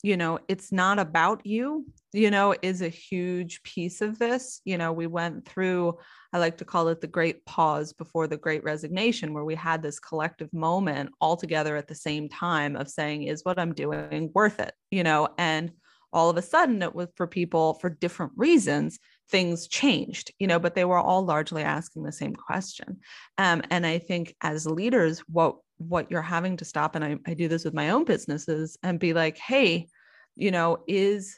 you 0.03 0.17
know, 0.17 0.39
it's 0.49 0.71
not 0.73 0.99
about 0.99 1.45
you, 1.45 1.85
you 2.13 2.31
know, 2.31 2.55
is 2.63 2.81
a 2.81 2.89
huge 2.89 3.63
piece 3.65 4.01
of 4.01 4.19
this. 4.19 4.61
You 4.65 4.79
know, 4.79 4.93
we 4.93 5.09
went 5.09 5.45
through, 5.47 5.99
I 6.33 6.39
like 6.39 6.57
to 6.59 6.65
call 6.65 6.89
it 6.89 7.01
the 7.01 7.09
great 7.09 7.45
pause 7.45 7.93
before 7.93 8.29
the 8.29 8.37
great 8.39 8.63
resignation, 8.63 9.35
where 9.35 9.45
we 9.45 9.57
had 9.57 9.83
this 9.83 9.99
collective 9.99 10.53
moment 10.53 11.11
all 11.21 11.37
together 11.37 11.77
at 11.77 11.89
the 11.89 11.95
same 11.95 12.29
time 12.29 12.77
of 12.77 12.89
saying, 12.89 13.25
is 13.25 13.45
what 13.45 13.59
I'm 13.59 13.75
doing 13.75 14.31
worth 14.35 14.61
it? 14.61 14.73
You 14.91 15.03
know, 15.03 15.29
and 15.37 15.73
all 16.13 16.31
of 16.31 16.37
a 16.37 16.43
sudden 16.43 16.81
it 16.81 16.95
was 16.95 17.09
for 17.17 17.27
people 17.27 17.75
for 17.75 17.91
different 17.91 18.33
reasons 18.37 18.99
things 19.31 19.69
changed 19.69 20.33
you 20.39 20.47
know 20.47 20.59
but 20.59 20.75
they 20.75 20.85
were 20.85 20.99
all 20.99 21.25
largely 21.25 21.63
asking 21.63 22.03
the 22.03 22.13
same 22.13 22.35
question 22.35 22.99
um, 23.39 23.63
and 23.71 23.87
i 23.87 23.99
think 23.99 24.35
as 24.43 24.67
leaders 24.67 25.21
what 25.21 25.57
what 25.79 26.11
you're 26.11 26.21
having 26.21 26.57
to 26.57 26.65
stop 26.65 26.95
and 26.95 27.05
I, 27.05 27.17
I 27.27 27.35
do 27.35 27.49
this 27.49 27.65
with 27.65 27.75
my 27.75 27.91
own 27.91 28.05
businesses 28.05 28.77
and 28.83 28.99
be 28.99 29.15
like 29.15 29.39
hey 29.39 29.89
you 30.37 30.51
know 30.51 30.79
is 30.87 31.37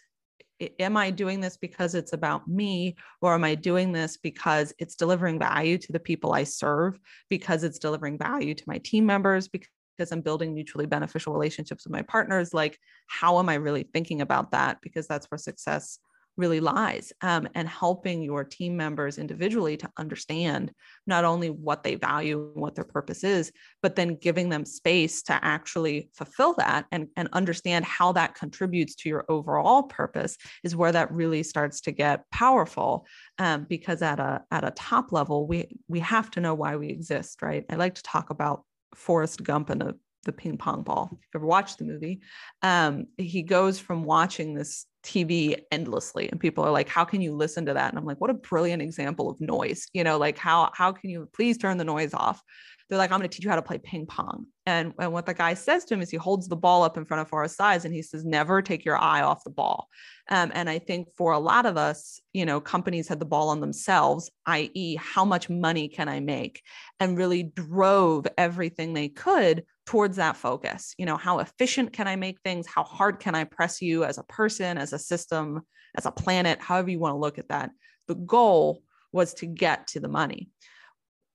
am 0.79 0.97
i 0.97 1.11
doing 1.11 1.41
this 1.41 1.57
because 1.57 1.95
it's 1.95 2.13
about 2.13 2.49
me 2.49 2.97
or 3.21 3.35
am 3.35 3.45
i 3.45 3.55
doing 3.55 3.93
this 3.93 4.17
because 4.17 4.73
it's 4.79 4.95
delivering 4.95 5.39
value 5.39 5.79
to 5.79 5.93
the 5.93 6.01
people 6.01 6.33
i 6.33 6.45
serve 6.45 6.99
because 7.29 7.63
it's 7.63 7.79
delivering 7.79 8.19
value 8.19 8.55
to 8.55 8.65
my 8.67 8.79
team 8.79 9.07
members 9.07 9.49
because 9.49 9.69
because 9.97 10.11
I'm 10.11 10.21
building 10.21 10.55
mutually 10.55 10.87
beneficial 10.87 11.33
relationships 11.33 11.85
with 11.85 11.93
my 11.93 12.03
partners. 12.03 12.55
Like, 12.55 12.79
how 13.07 13.39
am 13.39 13.49
I 13.49 13.55
really 13.55 13.85
thinking 13.85 14.21
about 14.21 14.53
that? 14.53 14.79
Because 14.83 15.07
that's 15.07 15.31
where 15.31 15.39
success 15.39 15.99
really 16.37 16.61
lies 16.61 17.13
um, 17.21 17.49
and 17.55 17.69
helping 17.69 18.23
your 18.23 18.45
team 18.45 18.77
members 18.77 19.19
individually 19.19 19.77
to 19.77 19.91
understand 19.99 20.73
not 21.07 21.25
only 21.25 21.51
what 21.51 21.83
they 21.83 21.95
value 21.95 22.51
and 22.55 22.63
what 22.63 22.75
their 22.75 22.85
purpose 22.85 23.25
is 23.25 23.53
but 23.83 23.97
then 23.97 24.17
giving 24.17 24.49
them 24.49 24.65
space 24.65 25.23
to 25.23 25.39
actually 25.45 26.09
fulfill 26.15 26.55
that 26.55 26.87
and, 26.93 27.09
and 27.17 27.29
understand 27.33 27.85
how 27.85 28.13
that 28.13 28.35
contributes 28.35 28.95
to 28.95 29.09
your 29.09 29.25
overall 29.29 29.83
purpose 29.85 30.37
is 30.65 30.77
where 30.77 30.93
that 30.93 31.13
really 31.13 31.43
starts 31.43 31.81
to 31.81 31.93
get 31.93 32.29
powerful 32.31 33.07
um, 33.39 33.67
because 33.69 34.03
at 34.03 34.19
a 34.19 34.43
at 34.51 34.65
a 34.65 34.71
top 34.73 35.13
level 35.13 35.47
we 35.47 35.67
we 35.89 36.01
have 36.01 36.31
to 36.31 36.41
know 36.41 36.55
why 36.55 36.77
we 36.77 36.89
exist 36.89 37.43
right 37.43 37.65
i 37.71 37.75
like 37.75 37.95
to 37.95 38.03
talk 38.03 38.31
about 38.31 38.65
Forrest 38.95 39.43
Gump 39.43 39.71
and 39.71 39.81
the 39.81 39.95
the 40.25 40.33
ping 40.33 40.57
pong 40.57 40.83
ball. 40.83 41.09
If 41.13 41.19
you 41.35 41.39
ever 41.39 41.47
watched 41.47 41.79
the 41.79 41.85
movie, 41.85 42.21
um, 42.63 43.07
he 43.19 43.43
goes 43.43 43.79
from 43.79 44.05
watching 44.05 44.55
this 44.55 44.87
TV 45.03 45.57
endlessly, 45.71 46.29
and 46.31 46.41
people 46.41 46.65
are 46.65 46.71
like, 46.71 46.89
"How 46.89 47.05
can 47.05 47.21
you 47.21 47.35
listen 47.35 47.67
to 47.67 47.75
that?" 47.75 47.91
And 47.91 47.99
I'm 47.99 48.05
like, 48.05 48.21
"What 48.21 48.31
a 48.31 48.35
brilliant 48.35 48.83
example 48.83 49.31
of 49.31 49.41
noise!" 49.41 49.87
You 49.93 50.05
know, 50.05 50.19
like 50.19 50.39
how 50.39 50.71
how 50.75 50.93
can 50.93 51.11
you 51.11 51.29
please 51.33 51.59
turn 51.59 51.79
the 51.79 51.85
noise 51.85 52.15
off? 52.15 52.43
They're 52.89 52.99
like, 52.99 53.11
"I'm 53.11 53.19
going 53.19 53.29
to 53.29 53.35
teach 53.35 53.45
you 53.45 53.51
how 53.51 53.57
to 53.57 53.63
play 53.63 53.79
ping 53.79 54.07
pong." 54.07 54.47
And 54.67 54.93
and 54.99 55.13
what 55.13 55.27
the 55.27 55.35
guy 55.35 55.55
says 55.55 55.85
to 55.87 55.95
him 55.95 56.03
is 56.03 56.11
he 56.11 56.17
holds 56.17 56.49
the 56.49 56.57
ball 56.57 56.83
up 56.83 56.97
in 56.97 57.05
front 57.05 57.21
of 57.21 57.29
Forrest's 57.29 57.59
eyes, 57.61 57.85
and 57.85 57.95
he 57.95 58.03
says, 58.03 58.25
"Never 58.25 58.63
take 58.63 58.85
your 58.85 58.99
eye 58.99 59.23
off 59.23 59.45
the 59.45 59.51
ball." 59.51 59.89
Um, 60.31 60.53
and 60.55 60.71
I 60.71 60.79
think 60.79 61.09
for 61.17 61.33
a 61.33 61.39
lot 61.39 61.67
of 61.67 61.77
us, 61.77 62.21
you 62.33 62.47
know, 62.47 62.61
companies 62.61 63.09
had 63.09 63.19
the 63.19 63.27
ball 63.27 63.49
on 63.49 63.61
themselves, 63.61 64.31
i.e., 64.47 64.97
how 64.97 65.25
much 65.25 65.51
money 65.51 65.89
can 65.89 66.09
I 66.09 66.21
make, 66.21 66.63
and 67.01 67.19
really 67.19 67.43
drove 67.43 68.27
everything 68.39 68.95
they 68.95 69.09
could 69.09 69.65
towards 69.87 70.17
that 70.17 70.37
focus. 70.37 70.95
You 70.99 71.07
know, 71.07 71.17
how 71.17 71.41
efficient 71.41 71.93
can 71.93 72.07
I 72.07 72.17
make 72.17 72.41
things? 72.41 72.67
How 72.67 72.85
hard 72.85 73.21
can 73.21 73.35
I 73.35 73.45
press 73.45 73.83
you 73.83 74.05
as 74.05 74.19
a 74.19 74.25
person, 74.25 74.79
as 74.79 74.93
a 74.93 74.99
system, 74.99 75.63
as 75.97 76.07
a 76.07 76.13
planet, 76.13 76.61
however 76.61 76.91
you 76.91 76.99
want 76.99 77.15
to 77.15 77.19
look 77.19 77.39
at 77.39 77.49
that. 77.49 77.71
The 78.09 78.15
goal 78.15 78.83
was 79.13 79.35
to 79.35 79.47
get 79.47 79.89
to 79.89 80.01
the 80.01 80.09
money. 80.09 80.49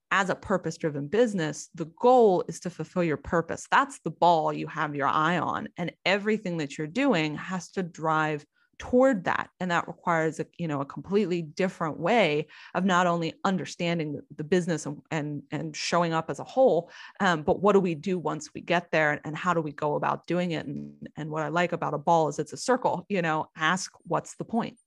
As 0.10 0.30
a 0.30 0.36
purpose 0.36 0.78
driven 0.78 1.08
business, 1.08 1.70
the 1.76 1.92
goal 2.00 2.46
is 2.48 2.62
to 2.62 2.70
fulfill 2.70 3.04
your 3.04 3.18
purpose. 3.18 3.68
That's 3.70 4.00
the 4.00 4.12
ball 4.12 4.54
you 4.54 4.68
have 4.68 4.96
your 4.96 5.08
eye 5.08 5.38
on. 5.38 5.68
And 5.78 5.92
everything 6.06 6.58
that 6.58 6.78
you're 6.78 6.88
doing 6.88 7.36
has 7.36 7.72
to 7.72 7.84
drive 7.84 8.46
toward 8.80 9.24
that 9.24 9.50
and 9.60 9.72
that 9.72 9.88
requires 9.88 10.40
a 10.40 10.46
you 10.58 10.68
know 10.68 10.82
a 10.82 10.86
completely 10.86 11.42
different 11.42 12.00
way 12.00 12.48
of 12.76 12.86
not 12.86 13.08
only 13.08 13.34
understanding 13.44 14.22
the, 14.36 14.44
business 14.44 14.86
and, 14.86 15.02
and, 15.12 15.44
and 15.52 15.76
showing 15.76 16.14
up 16.14 16.30
as 16.30 16.40
a 16.40 16.44
whole 16.44 16.90
um, 17.20 17.42
but 17.42 17.62
what 17.62 17.74
do 17.74 17.80
we 17.80 17.96
do 17.96 18.18
once 18.18 18.50
we 18.54 18.62
get 18.62 18.90
there 18.92 19.20
and 19.26 19.36
how 19.36 19.54
do 19.54 19.62
we 19.62 19.72
go 19.72 19.96
about 19.96 20.26
doing 20.28 20.52
it 20.52 20.66
and 20.66 20.94
and 21.18 21.30
what 21.30 21.44
i 21.44 21.48
like 21.48 21.74
about 21.74 21.94
a 21.94 21.98
ball 21.98 22.28
is 22.28 22.40
it's 22.40 22.54
a 22.54 22.58
circle 22.58 23.06
you 23.10 23.22
know 23.22 23.48
ask 23.58 23.92
what's 24.06 24.36
the 24.36 24.46
point 24.46 24.78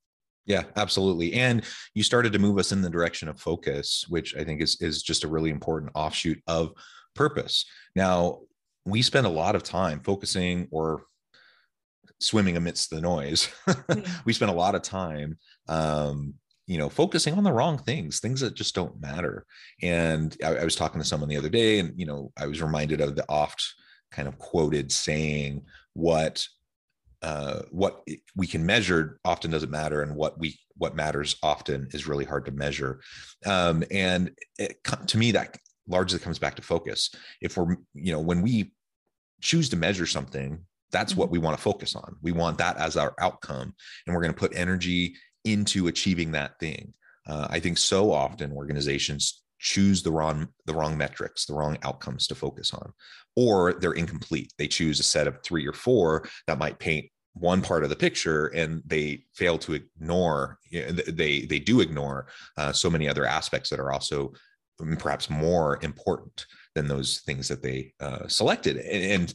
yeah, 0.47 0.65
absolutely. 0.75 1.35
And 1.35 1.63
you 1.95 2.03
started 2.03 2.33
to 2.33 2.41
move 2.41 2.59
us 2.59 2.73
in 2.73 2.83
the 2.83 2.91
direction 2.91 3.29
of 3.29 3.39
focus, 3.39 4.07
which 4.09 4.35
I 4.35 4.43
think 4.43 4.61
is 4.61 4.77
is 4.81 5.01
just 5.03 5.23
a 5.23 5.29
really 5.29 5.51
important 5.51 5.93
offshoot 5.95 6.43
of 6.49 6.73
purpose. 7.15 7.67
Now, 7.95 8.41
we 8.85 9.03
spend 9.03 9.27
a 9.27 9.31
lot 9.31 9.55
of 9.55 9.63
time 9.63 10.01
focusing 10.01 10.67
or 10.71 11.05
swimming 12.21 12.57
amidst 12.57 12.91
the 12.91 13.01
noise. 13.01 13.49
we 14.25 14.33
spend 14.33 14.51
a 14.51 14.55
lot 14.55 14.75
of 14.75 14.83
time 14.83 15.39
um, 15.69 16.35
you 16.67 16.79
know 16.79 16.89
focusing 16.89 17.35
on 17.35 17.43
the 17.43 17.53
wrong 17.53 17.79
things 17.79 18.21
things 18.21 18.41
that 18.41 18.55
just 18.55 18.75
don't 18.75 19.01
matter. 19.01 19.45
And 19.83 20.37
I, 20.45 20.57
I, 20.57 20.65
was 20.65 20.77
talking 20.77 21.01
to 21.01 21.07
someone 21.07 21.29
the 21.29 21.37
other 21.37 21.49
day 21.49 21.81
and 21.81 21.99
you 21.99 22.07
know 22.07 22.33
i 22.39 22.47
was 22.47 22.63
reminded 22.63 23.01
of 23.01 23.17
the 23.17 23.29
oft 23.29 23.75
kind 24.13 24.29
of 24.29 24.39
quoted 24.39 24.93
saying 24.93 25.65
what 25.95 26.47
uh, 27.23 27.63
what 27.71 28.07
we 28.35 28.47
can 28.47 28.65
measure 28.65 29.19
often 29.25 29.51
doesn't 29.51 29.71
matter 29.71 30.03
and 30.03 30.15
what 30.15 30.39
we 30.39 30.59
what 30.79 30.97
matters 30.97 31.37
often 31.43 31.87
is 31.93 32.09
really 32.09 32.25
hard 32.25 32.47
to 32.47 32.53
measure. 32.53 33.01
Um, 33.45 33.85
and 33.91 34.31
it, 34.59 34.83
to 35.09 35.19
me 35.19 35.33
that 35.33 35.59
largely 35.87 36.19
comes 36.19 36.39
back 36.39 36.57
to 36.57 36.63
focus. 36.63 37.11
If 37.43 37.57
we're 37.57 37.77
you 37.95 38.13
know 38.13 38.21
when 38.21 38.41
we 38.43 38.73
choose 39.43 39.69
to 39.71 39.77
measure 39.77 40.07
something 40.07 40.65
that's 40.93 41.17
what 41.17 41.27
mm-hmm. 41.27 41.33
we 41.33 41.39
want 41.39 41.57
to 41.57 41.63
focus 41.63 41.95
on. 41.95 42.17
We 42.23 42.33
want 42.33 42.59
that 42.59 42.77
as 42.77 42.97
our 42.97 43.15
outcome, 43.19 43.75
and 44.07 44.15
we're 44.15 44.23
going 44.23 44.35
to 44.35 44.39
put 44.39 44.55
energy 44.55 45.17
into 45.45 45.89
achieving 45.89 46.33
that 46.33 46.59
thing. 46.59 46.93
Uh, 47.27 47.47
I 47.51 47.61
think 47.61 47.79
so 47.79 48.13
often 48.13 48.53
organizations 48.53 49.43
choose 49.59 50.03
the 50.03 50.11
wrong 50.11 50.49
the 50.67 50.75
wrong 50.75 50.97
metrics, 50.97 51.47
the 51.47 51.55
wrong 51.55 51.79
outcomes 51.83 52.27
to 52.29 52.35
focus 52.35 52.73
on, 52.73 52.93
or 53.37 53.75
they're 53.75 53.93
incomplete. 53.93 54.53
They 54.59 54.69
choose 54.69 55.01
a 55.01 55.05
set 55.05 55.27
of 55.27 55.43
three 55.43 55.67
or 55.67 55.73
four 55.73 56.29
that 56.47 56.59
might 56.59 56.79
paint 56.79 57.07
one 57.35 57.63
part 57.63 57.85
of 57.85 57.91
the 57.91 57.97
picture 57.97 58.49
and 58.49 58.83
they 58.87 59.23
fail 59.35 59.57
to 59.57 59.75
ignore 59.75 60.59
they 60.73 61.43
they 61.43 61.59
do 61.61 61.81
ignore 61.81 62.27
uh, 62.57 62.73
so 62.73 62.91
many 62.91 63.09
other 63.09 63.25
aspects 63.25 63.71
that 63.71 63.79
are 63.79 63.93
also 63.93 64.33
mm, 64.81 64.99
perhaps 64.99 65.31
more 65.31 65.79
important 65.83 66.47
than 66.75 66.89
those 66.89 67.21
things 67.21 67.47
that 67.49 67.63
they 67.63 67.93
uh, 68.01 68.27
selected 68.27 68.77
and, 68.79 69.05
and, 69.23 69.35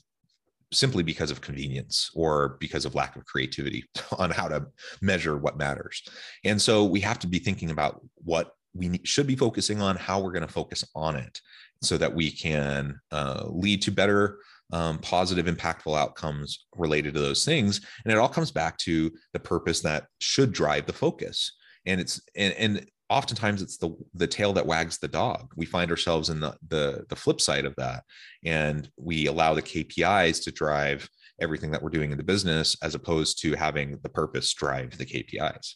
simply 0.72 1.04
because 1.04 1.32
of 1.32 1.42
convenience 1.42 2.12
or 2.16 2.58
because 2.60 2.86
of 2.86 2.96
lack 2.96 3.16
of 3.16 3.26
creativity 3.26 3.86
on 4.18 4.32
how 4.32 4.48
to 4.48 4.66
measure 5.02 5.38
what 5.38 5.58
matters. 5.58 6.04
And 6.44 6.62
so 6.62 6.84
we 6.84 7.00
have 7.02 7.20
to 7.20 7.28
be 7.28 7.40
thinking 7.40 7.72
about 7.72 8.02
what 8.16 8.52
we 8.74 9.00
should 9.04 9.28
be 9.28 9.36
focusing 9.36 9.82
on, 9.82 9.96
how 9.96 10.20
we're 10.20 10.34
going 10.34 10.46
to 10.46 10.52
focus 10.52 10.84
on 10.96 11.16
it 11.16 11.40
so 11.82 11.98
that 11.98 12.14
we 12.14 12.32
can 12.32 13.00
uh, 13.12 13.44
lead 13.48 13.82
to 13.84 13.92
better, 13.92 14.40
um, 14.74 14.98
positive, 15.00 15.46
impactful 15.46 15.98
outcomes 15.98 16.66
related 16.76 17.14
to 17.14 17.20
those 17.20 17.46
things. 17.46 17.82
And 18.04 18.12
it 18.12 18.18
all 18.18 18.28
comes 18.28 18.52
back 18.52 18.78
to 18.80 19.12
the 19.34 19.40
purpose 19.40 19.82
that 19.82 20.08
should 20.20 20.52
drive 20.52 20.86
the 20.88 20.94
focus. 20.94 21.52
And 21.86 22.02
it's 22.02 22.22
and, 22.36 22.54
and 22.54 22.90
oftentimes 23.10 23.62
it's 23.62 23.78
the 23.78 23.96
the 24.14 24.28
tail 24.28 24.54
that 24.54 24.66
wags 24.66 24.98
the 24.98 25.08
dog. 25.08 25.52
We 25.56 25.66
find 25.66 25.92
ourselves 25.92 26.30
in 26.30 26.40
the 26.40 26.56
the 26.68 27.06
the 27.10 27.16
flip 27.16 27.40
side 27.40 27.66
of 27.66 27.76
that 27.78 28.04
and 28.44 28.90
we 28.98 29.28
allow 29.28 29.54
the 29.54 29.62
kpis 29.62 30.44
to 30.44 30.52
drive 30.52 31.08
everything 31.40 31.72
that 31.72 31.84
we're 31.84 31.90
doing 31.90 32.12
in 32.12 32.18
the 32.18 32.24
business 32.24 32.76
as 32.82 32.96
opposed 32.96 33.40
to 33.42 33.54
having 33.56 34.00
the 34.02 34.10
purpose 34.10 34.54
drive 34.54 34.98
the 34.98 35.06
kpis 35.06 35.76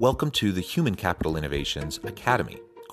Welcome 0.00 0.32
to 0.32 0.52
the 0.52 0.60
Human 0.60 0.96
Capital 0.96 1.36
Innovations 1.36 1.98
Academy 2.04 2.60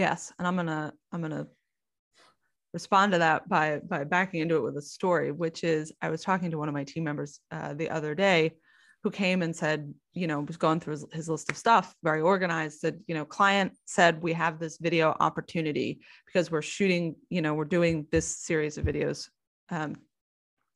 Yes, 0.00 0.32
and 0.38 0.48
I'm 0.48 0.56
gonna 0.56 0.94
I'm 1.12 1.20
gonna 1.20 1.46
respond 2.72 3.12
to 3.12 3.18
that 3.18 3.46
by 3.50 3.80
by 3.86 4.04
backing 4.04 4.40
into 4.40 4.56
it 4.56 4.62
with 4.62 4.78
a 4.78 4.80
story, 4.80 5.30
which 5.30 5.62
is 5.62 5.92
I 6.00 6.08
was 6.08 6.22
talking 6.22 6.50
to 6.50 6.56
one 6.56 6.68
of 6.68 6.74
my 6.74 6.84
team 6.84 7.04
members 7.04 7.40
uh, 7.50 7.74
the 7.74 7.90
other 7.90 8.14
day 8.14 8.52
who 9.02 9.10
came 9.10 9.42
and 9.42 9.54
said, 9.54 9.92
you 10.14 10.26
know, 10.26 10.40
was 10.40 10.56
going 10.56 10.80
through 10.80 10.92
his, 10.92 11.04
his, 11.12 11.28
list 11.28 11.50
of 11.50 11.56
stuff, 11.58 11.94
very 12.02 12.22
organized, 12.22 12.80
said, 12.80 12.98
you 13.08 13.14
know, 13.14 13.26
client 13.26 13.72
said, 13.84 14.22
we 14.22 14.32
have 14.32 14.58
this 14.58 14.78
video 14.78 15.14
opportunity 15.20 16.00
because 16.24 16.50
we're 16.50 16.62
shooting, 16.62 17.14
you 17.28 17.42
know, 17.42 17.52
we're 17.52 17.64
doing 17.66 18.06
this 18.10 18.38
series 18.38 18.78
of 18.78 18.84
videos 18.86 19.28
um, 19.70 19.96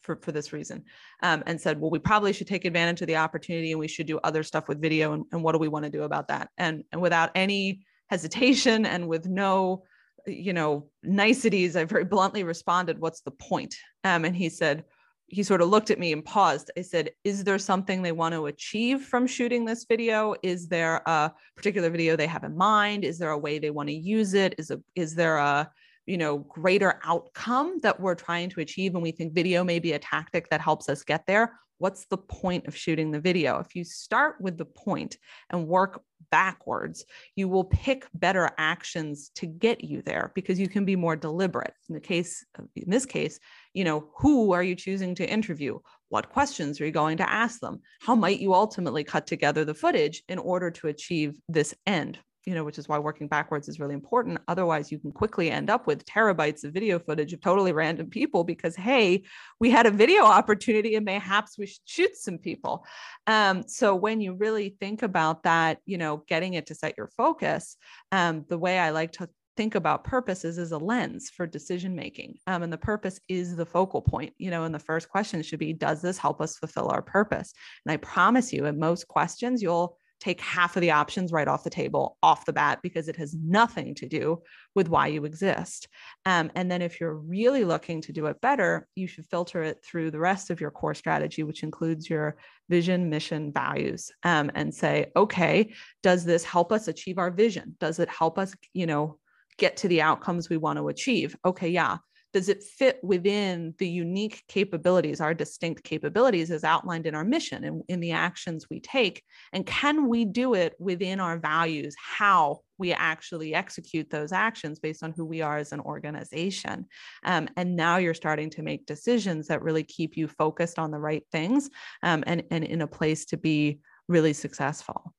for, 0.03 0.17
for 0.17 0.33
this 0.33 0.55
reason. 0.55 0.85
Um, 1.23 1.43
and 1.47 1.61
said, 1.61 1.79
well, 1.79 1.91
we 1.91 1.99
probably 1.99 2.33
should 2.33 2.47
take 2.47 2.65
advantage 2.65 3.03
of 3.03 3.09
the 3.09 3.17
opportunity 3.17 3.73
and 3.73 3.81
we 3.81 3.89
should 3.89 4.07
do 4.07 4.19
other 4.25 4.43
stuff 4.43 4.69
with 4.69 4.81
video. 4.81 5.13
And, 5.13 5.25
and 5.33 5.43
what 5.43 5.53
do 5.53 5.59
we 5.59 5.69
want 5.69 5.85
to 5.85 5.91
do 5.91 6.03
about 6.03 6.29
that? 6.29 6.49
And, 6.57 6.85
and 6.93 7.03
without 7.03 7.31
any 7.35 7.85
hesitation 8.15 8.87
and 8.87 9.09
with 9.09 9.27
no, 9.27 9.83
you 10.25 10.53
know, 10.53 10.89
niceties, 11.03 11.75
I 11.75 11.85
very 11.85 12.05
bluntly 12.05 12.45
responded, 12.45 13.01
what's 13.01 13.23
the 13.23 13.33
point? 13.33 13.75
Um, 14.05 14.25
and 14.25 14.37
he 14.37 14.49
said, 14.49 14.85
he 15.27 15.43
sort 15.43 15.63
of 15.63 15.69
looked 15.69 15.91
at 15.91 15.99
me 15.99 16.13
and 16.13 16.25
paused. 16.25 16.71
I 16.79 16.83
said, 16.83 17.11
Is 17.25 17.43
there 17.43 17.59
something 17.59 18.03
they 18.03 18.13
want 18.13 18.35
to 18.35 18.47
achieve 18.47 19.01
from 19.01 19.27
shooting 19.27 19.65
this 19.65 19.85
video? 19.85 20.35
Is 20.43 20.69
there 20.69 21.03
a 21.07 21.33
particular 21.57 21.91
video 21.91 22.15
they 22.15 22.29
have 22.29 22.45
in 22.45 22.57
mind? 22.57 23.05
Is 23.05 23.19
there 23.19 23.31
a 23.31 23.39
way 23.39 23.59
they 23.59 23.71
want 23.71 23.89
to 23.89 23.95
use 23.95 24.35
it? 24.35 24.55
Is, 24.59 24.71
a, 24.71 24.81
is 24.95 25.15
there 25.17 25.39
a 25.39 25.71
you 26.07 26.19
know 26.19 26.39
greater 26.39 27.01
outcome 27.05 27.81
that 27.83 27.99
we're 27.99 28.15
trying 28.15 28.51
to 28.51 28.61
achieve 28.61 28.95
and 28.95 29.03
we 29.03 29.11
think 29.11 29.33
video 29.33 29.65
may 29.65 29.79
be 29.79 29.93
a 29.93 29.99
tactic 29.99 30.49
that 30.51 30.61
helps 30.61 30.89
us 30.91 31.03
get 31.03 31.27
there 31.27 31.55
what's 31.79 32.07
the 32.07 32.17
point 32.17 32.67
of 32.67 32.77
shooting 32.77 33.11
the 33.11 33.21
video? 33.21 33.59
If 33.59 33.75
you 33.75 33.85
start 33.85 34.37
with 34.41 34.57
the 34.59 34.65
point 34.65 35.17
and 35.51 35.67
work 35.67 36.03
backwards 36.31 37.05
you 37.37 37.49
will 37.49 37.65
pick 37.65 38.07
better 38.15 38.51
actions 38.59 39.31
to 39.37 39.47
get 39.47 39.85
you 39.85 40.03
there 40.03 40.33
because 40.35 40.59
you 40.59 40.69
can 40.69 40.85
be 40.85 40.97
more 40.97 41.17
deliberate. 41.17 41.75
In 41.89 41.95
the 41.95 42.01
case 42.01 42.45
in 42.59 42.91
this 42.91 43.07
case 43.07 43.39
you 43.73 43.85
know 43.85 44.09
who 44.19 44.53
are 44.53 44.63
you 44.63 44.75
choosing 44.75 45.15
to 45.17 45.31
interview? 45.31 45.79
What 46.09 46.31
questions 46.31 46.81
are 46.81 46.87
you 46.87 46.93
going 46.93 47.19
to 47.19 47.31
ask 47.31 47.61
them? 47.61 47.81
How 48.01 48.15
might 48.15 48.41
you 48.41 48.55
ultimately 48.55 49.05
cut 49.05 49.27
together 49.27 49.65
the 49.65 49.75
footage 49.75 50.23
in 50.29 50.39
order 50.39 50.71
to 50.73 50.89
achieve 50.89 51.39
this 51.49 51.75
end 51.87 52.19
you 52.47 52.55
know, 52.55 52.65
which 52.65 52.79
is 52.79 52.89
why 52.89 52.99
working 52.99 53.29
backwards 53.29 53.69
is 53.69 53.81
really 53.81 53.95
important. 53.95 54.39
Otherwise, 54.49 54.93
you 54.93 54.99
can 54.99 55.13
quickly 55.13 55.51
end 55.51 55.71
up 55.71 55.87
with 55.87 56.05
terabytes 56.05 56.65
of 56.65 56.73
video 56.73 56.99
footage 56.99 57.33
of 57.33 57.41
totally 57.41 57.73
random 57.73 58.09
people 58.09 58.45
because, 58.45 58.77
hey, 58.77 59.23
we 59.61 59.71
had 59.71 59.87
a 59.87 59.91
video 59.91 60.25
opportunity 60.25 60.95
and 60.95 61.05
mayhaps 61.05 61.59
we 61.59 61.67
should 61.67 61.83
shoot 61.85 62.17
some 62.17 62.39
people. 62.39 62.85
Um, 63.27 63.65
so 63.67 63.95
when 63.95 64.21
you 64.21 64.35
really 64.35 64.77
think 64.81 65.03
about 65.03 65.43
that, 65.45 65.79
you 65.87 65.99
know, 65.99 66.25
getting 66.29 66.55
it 66.55 66.67
to 66.67 66.75
set 66.75 66.95
your 66.99 67.09
focus, 67.17 67.77
um, 68.13 68.45
the 68.49 68.59
way 68.59 68.79
I 68.79 68.91
like 68.91 69.13
to 69.13 69.29
think 69.57 69.75
about 69.75 70.05
purpose 70.05 70.45
is 70.45 70.59
as 70.59 70.73
a 70.73 70.79
lens 70.79 71.31
for 71.31 71.47
decision 71.47 71.95
making 71.95 72.37
um, 72.47 72.63
and 72.63 72.73
the 72.73 72.79
purpose 72.79 73.21
is 73.29 73.55
the 73.55 73.65
focal 73.65 74.03
point 74.03 74.33
you 74.37 74.51
know 74.51 74.65
and 74.65 74.75
the 74.75 74.81
first 74.81 75.09
question 75.09 75.43
should 75.43 75.61
be 75.61 75.73
does 75.73 76.03
this 76.03 76.19
help 76.19 76.41
us 76.41 76.59
fulfill 76.59 76.89
our 76.89 77.03
purpose 77.03 77.53
and 77.87 77.93
i 77.93 77.97
promise 77.99 78.53
you 78.53 78.65
in 78.67 78.79
most 78.79 79.07
questions 79.07 79.63
you'll 79.63 79.97
take 80.21 80.41
half 80.41 80.77
of 80.77 80.81
the 80.81 80.91
options 80.91 81.33
right 81.33 81.49
off 81.49 81.65
the 81.65 81.71
table 81.71 82.17
off 82.23 82.47
the 82.47 82.53
bat 82.53 82.81
because 82.83 83.09
it 83.09 83.17
has 83.17 83.35
nothing 83.35 83.95
to 83.95 84.09
do 84.09 84.43
with 84.75 84.89
why 84.89 85.07
you 85.07 85.25
exist. 85.25 85.89
Um, 86.25 86.51
and 86.55 86.71
then 86.71 86.83
if 86.83 87.01
you're 87.01 87.15
really 87.15 87.65
looking 87.65 88.01
to 88.03 88.13
do 88.13 88.27
it 88.27 88.41
better, 88.41 88.87
you 88.95 89.07
should 89.07 89.27
filter 89.27 89.63
it 89.63 89.85
through 89.85 90.11
the 90.11 90.19
rest 90.19 90.51
of 90.51 90.61
your 90.61 90.71
core 90.71 90.95
strategy, 90.95 91.43
which 91.43 91.63
includes 91.63 92.09
your 92.09 92.37
vision, 92.69 93.11
mission, 93.11 93.53
values, 93.53 94.11
um, 94.23 94.51
and 94.55 94.75
say, 94.75 95.11
okay, 95.17 95.73
does 96.03 96.25
this 96.25 96.45
help 96.45 96.73
us 96.73 96.89
achieve 96.89 97.19
our 97.19 97.31
vision? 97.31 97.77
Does 97.81 97.99
it 97.99 98.09
help 98.09 98.39
us, 98.39 98.55
you 98.73 98.87
know, 98.87 99.19
get 99.59 99.77
to 99.79 99.89
the 99.89 100.03
outcomes 100.03 100.49
we 100.49 100.57
want 100.57 100.79
to 100.79 100.89
achieve? 100.89 101.37
Okay, 101.45 101.69
yeah 101.69 101.99
does 102.35 102.49
it 102.49 102.65
fit 102.65 102.99
within 103.05 103.75
the 103.79 103.89
unique 103.89 104.43
capabilities, 104.49 105.21
our 105.21 105.33
distinct 105.33 105.85
capabilities 105.85 106.51
as 106.51 106.65
outlined 106.65 107.07
in 107.07 107.15
our 107.15 107.25
mission 107.25 107.63
and 107.63 107.83
in 107.89 108.01
the 108.01 108.11
actions 108.11 108.67
we 108.69 108.81
take? 108.81 109.23
And 109.53 109.65
can 109.65 110.09
we 110.09 110.25
do 110.25 110.55
it 110.55 110.75
within 110.81 111.21
our 111.21 111.39
values, 111.39 111.95
how 111.97 112.61
we 112.77 112.93
actually 112.93 113.55
execute 113.55 114.11
those 114.11 114.33
actions 114.33 114.81
based 114.81 115.05
on 115.05 115.13
who 115.17 115.25
we 115.25 115.43
are 115.43 115.59
as 115.59 115.71
an 115.71 115.79
organization? 115.81 116.87
Um, 117.25 117.49
and 117.57 117.77
now 117.77 117.99
you're 117.99 118.15
starting 118.15 118.51
to 118.51 118.63
make 118.63 118.85
decisions 118.85 119.47
that 119.47 119.63
really 119.63 119.85
keep 119.85 120.17
you 120.17 120.27
focused 120.27 120.81
on 120.81 120.91
the 120.91 120.99
right 120.99 121.23
things 121.31 121.71
um, 122.03 122.25
and, 122.27 122.43
and 122.51 122.65
in 122.65 122.83
a 122.83 122.89
place 122.89 123.27
to 123.27 123.37
be 123.37 123.79
really 124.09 124.33
successful. 124.33 125.15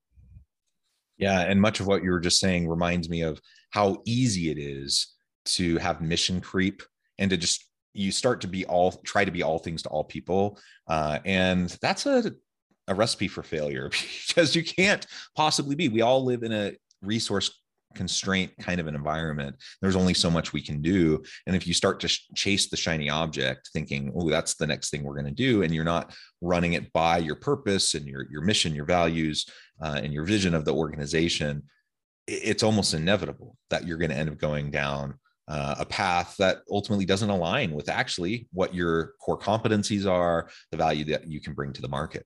Yeah. 1.17 1.39
And 1.39 1.61
much 1.61 1.79
of 1.79 1.87
what 1.87 2.03
you 2.03 2.11
were 2.11 2.19
just 2.19 2.41
saying 2.41 2.67
reminds 2.67 3.07
me 3.09 3.21
of 3.21 3.39
how 3.69 4.01
easy 4.05 4.51
it 4.51 4.57
is 4.57 5.13
to 5.45 5.77
have 5.77 6.01
mission 6.01 6.41
creep 6.41 6.83
and 7.19 7.29
to 7.29 7.37
just 7.37 7.65
you 7.93 8.11
start 8.11 8.41
to 8.41 8.47
be 8.47 8.65
all 8.65 8.91
try 8.91 9.23
to 9.23 9.31
be 9.31 9.43
all 9.43 9.57
things 9.57 9.81
to 9.81 9.89
all 9.89 10.03
people 10.03 10.59
uh, 10.87 11.19
and 11.25 11.69
that's 11.81 12.05
a, 12.05 12.31
a 12.87 12.95
recipe 12.95 13.27
for 13.27 13.43
failure 13.43 13.89
because 14.27 14.55
you 14.55 14.63
can't 14.63 15.05
possibly 15.35 15.75
be. 15.75 15.89
We 15.89 16.01
all 16.01 16.23
live 16.23 16.43
in 16.43 16.51
a 16.51 16.73
resource 17.01 17.61
constraint 17.93 18.51
kind 18.59 18.81
of 18.81 18.87
an 18.87 18.95
environment. 18.95 19.55
There's 19.81 19.95
only 19.95 20.13
so 20.13 20.29
much 20.29 20.51
we 20.51 20.61
can 20.61 20.81
do. 20.81 21.23
And 21.47 21.55
if 21.55 21.65
you 21.65 21.73
start 21.73 22.01
to 22.01 22.09
sh- 22.09 22.27
chase 22.35 22.67
the 22.67 22.75
shiny 22.75 23.09
object 23.09 23.69
thinking 23.71 24.11
oh 24.13 24.29
that's 24.29 24.55
the 24.55 24.67
next 24.67 24.89
thing 24.89 25.03
we're 25.03 25.13
going 25.13 25.25
to 25.25 25.31
do 25.31 25.63
and 25.63 25.73
you're 25.73 25.85
not 25.85 26.13
running 26.41 26.73
it 26.73 26.91
by 26.91 27.19
your 27.19 27.37
purpose 27.37 27.93
and 27.93 28.05
your 28.05 28.27
your 28.29 28.41
mission 28.41 28.75
your 28.75 28.85
values 28.85 29.45
uh, 29.81 29.99
and 30.03 30.13
your 30.13 30.25
vision 30.25 30.53
of 30.53 30.65
the 30.65 30.73
organization 30.73 31.63
it's 32.27 32.63
almost 32.63 32.93
inevitable 32.93 33.55
that 33.69 33.87
you're 33.87 33.97
going 33.97 34.11
to 34.11 34.17
end 34.17 34.29
up 34.29 34.37
going 34.37 34.71
down 34.71 35.17
uh, 35.47 35.75
a 35.79 35.85
path 35.85 36.35
that 36.37 36.59
ultimately 36.69 37.05
doesn't 37.05 37.29
align 37.29 37.71
with 37.71 37.89
actually 37.89 38.47
what 38.51 38.73
your 38.73 39.13
core 39.21 39.37
competencies 39.37 40.09
are, 40.09 40.49
the 40.71 40.77
value 40.77 41.05
that 41.05 41.27
you 41.27 41.39
can 41.39 41.53
bring 41.53 41.73
to 41.73 41.81
the 41.81 41.87
market. 41.87 42.25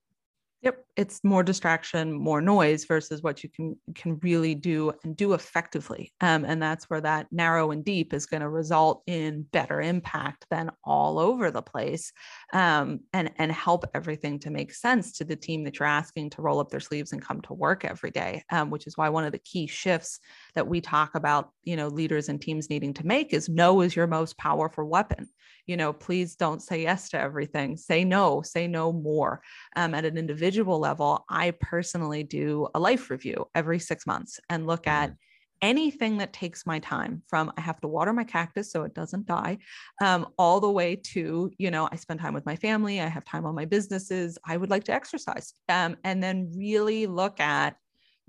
Yep, 0.62 0.84
it's 0.98 1.24
more 1.24 1.42
distraction, 1.42 2.12
more 2.12 2.42
noise 2.42 2.84
versus 2.84 3.24
what 3.24 3.44
you 3.44 3.50
can 3.50 3.78
can 3.96 4.20
really 4.22 4.56
do 4.56 4.92
and 5.06 5.16
do 5.16 5.32
effectively. 5.32 6.12
Um, 6.20 6.44
and 6.44 6.62
that's 6.62 6.90
where 6.90 7.00
that 7.00 7.28
narrow 7.32 7.72
and 7.72 7.86
deep 7.86 8.14
is 8.14 8.26
going 8.26 8.42
to 8.42 8.50
result 8.50 9.04
in 9.08 9.44
better 9.54 9.80
impact 9.80 10.46
than 10.52 10.70
all 10.84 11.18
over 11.18 11.50
the 11.50 11.62
place, 11.62 12.12
um, 12.52 13.00
and 13.14 13.32
and 13.38 13.54
help 13.54 13.86
everything 13.96 14.38
to 14.40 14.50
make 14.50 14.74
sense 14.74 15.14
to 15.14 15.24
the 15.24 15.38
team 15.38 15.64
that 15.64 15.80
you're 15.80 15.88
asking 15.88 16.32
to 16.32 16.42
roll 16.42 16.60
up 16.60 16.70
their 16.70 16.82
sleeves 16.82 17.14
and 17.14 17.22
come 17.22 17.40
to 17.44 17.54
work 17.54 17.86
every 17.86 18.12
day. 18.12 18.44
Um, 18.52 18.70
which 18.70 18.86
is 18.86 18.98
why 18.98 19.08
one 19.08 19.24
of 19.24 19.32
the 19.32 19.40
key 19.40 19.66
shifts 19.66 20.20
that 20.60 20.68
we 20.68 20.82
talk 20.82 21.16
about, 21.16 21.52
you 21.64 21.78
know, 21.78 21.88
leaders 21.88 22.28
and 22.28 22.42
teams 22.42 22.70
needing 22.70 22.94
to 22.96 23.08
make 23.08 23.34
is 23.34 23.48
no 23.48 23.80
is 23.80 23.96
your 23.96 24.08
most 24.08 24.38
powerful 24.38 24.84
weapon. 24.84 25.30
You 25.66 25.78
know 25.78 25.94
please 25.94 26.36
don't 26.36 26.64
say 26.64 26.82
yes 26.82 27.10
to 27.10 27.20
everything. 27.20 27.78
Say 27.78 28.04
no 28.04 28.42
say 28.42 28.68
no 28.68 28.92
more. 28.92 29.42
Um, 29.76 29.94
at 29.94 30.06
an 30.06 30.18
individual 30.18 30.80
level 30.80 31.26
i 31.30 31.52
personally 31.60 32.24
do 32.24 32.68
a 32.74 32.80
life 32.80 33.10
review 33.10 33.46
every 33.56 33.80
six 33.80 34.08
months 34.08 34.40
and 34.50 34.68
look 34.68 34.88
at 34.88 35.10
mm-hmm. 35.10 35.16
anything 35.62 36.18
that 36.18 36.34
takes 36.34 36.66
my 36.66 36.80
time 36.80 37.22
from 37.28 37.52
i 37.58 37.62
have 37.62 37.80
to 37.82 37.88
water 37.88 38.14
my 38.14 38.24
cactus 38.24 38.72
so 38.72 38.84
it 38.84 38.94
doesn't 38.94 39.26
die 39.26 39.58
um, 40.02 40.28
all 40.38 40.60
the 40.60 40.70
way 40.70 40.96
to 40.96 41.52
you 41.58 41.72
know 41.72 41.90
i 41.92 41.96
spend 41.96 42.20
time 42.20 42.34
with 42.34 42.46
my 42.46 42.56
family 42.56 43.02
i 43.02 43.08
have 43.08 43.26
time 43.26 43.46
on 43.46 43.56
my 43.56 43.66
businesses 43.66 44.38
i 44.46 44.56
would 44.56 44.70
like 44.70 44.84
to 44.86 44.94
exercise 44.94 45.54
um, 45.70 45.96
and 46.04 46.24
then 46.24 46.52
really 46.56 47.06
look 47.06 47.40
at 47.40 47.76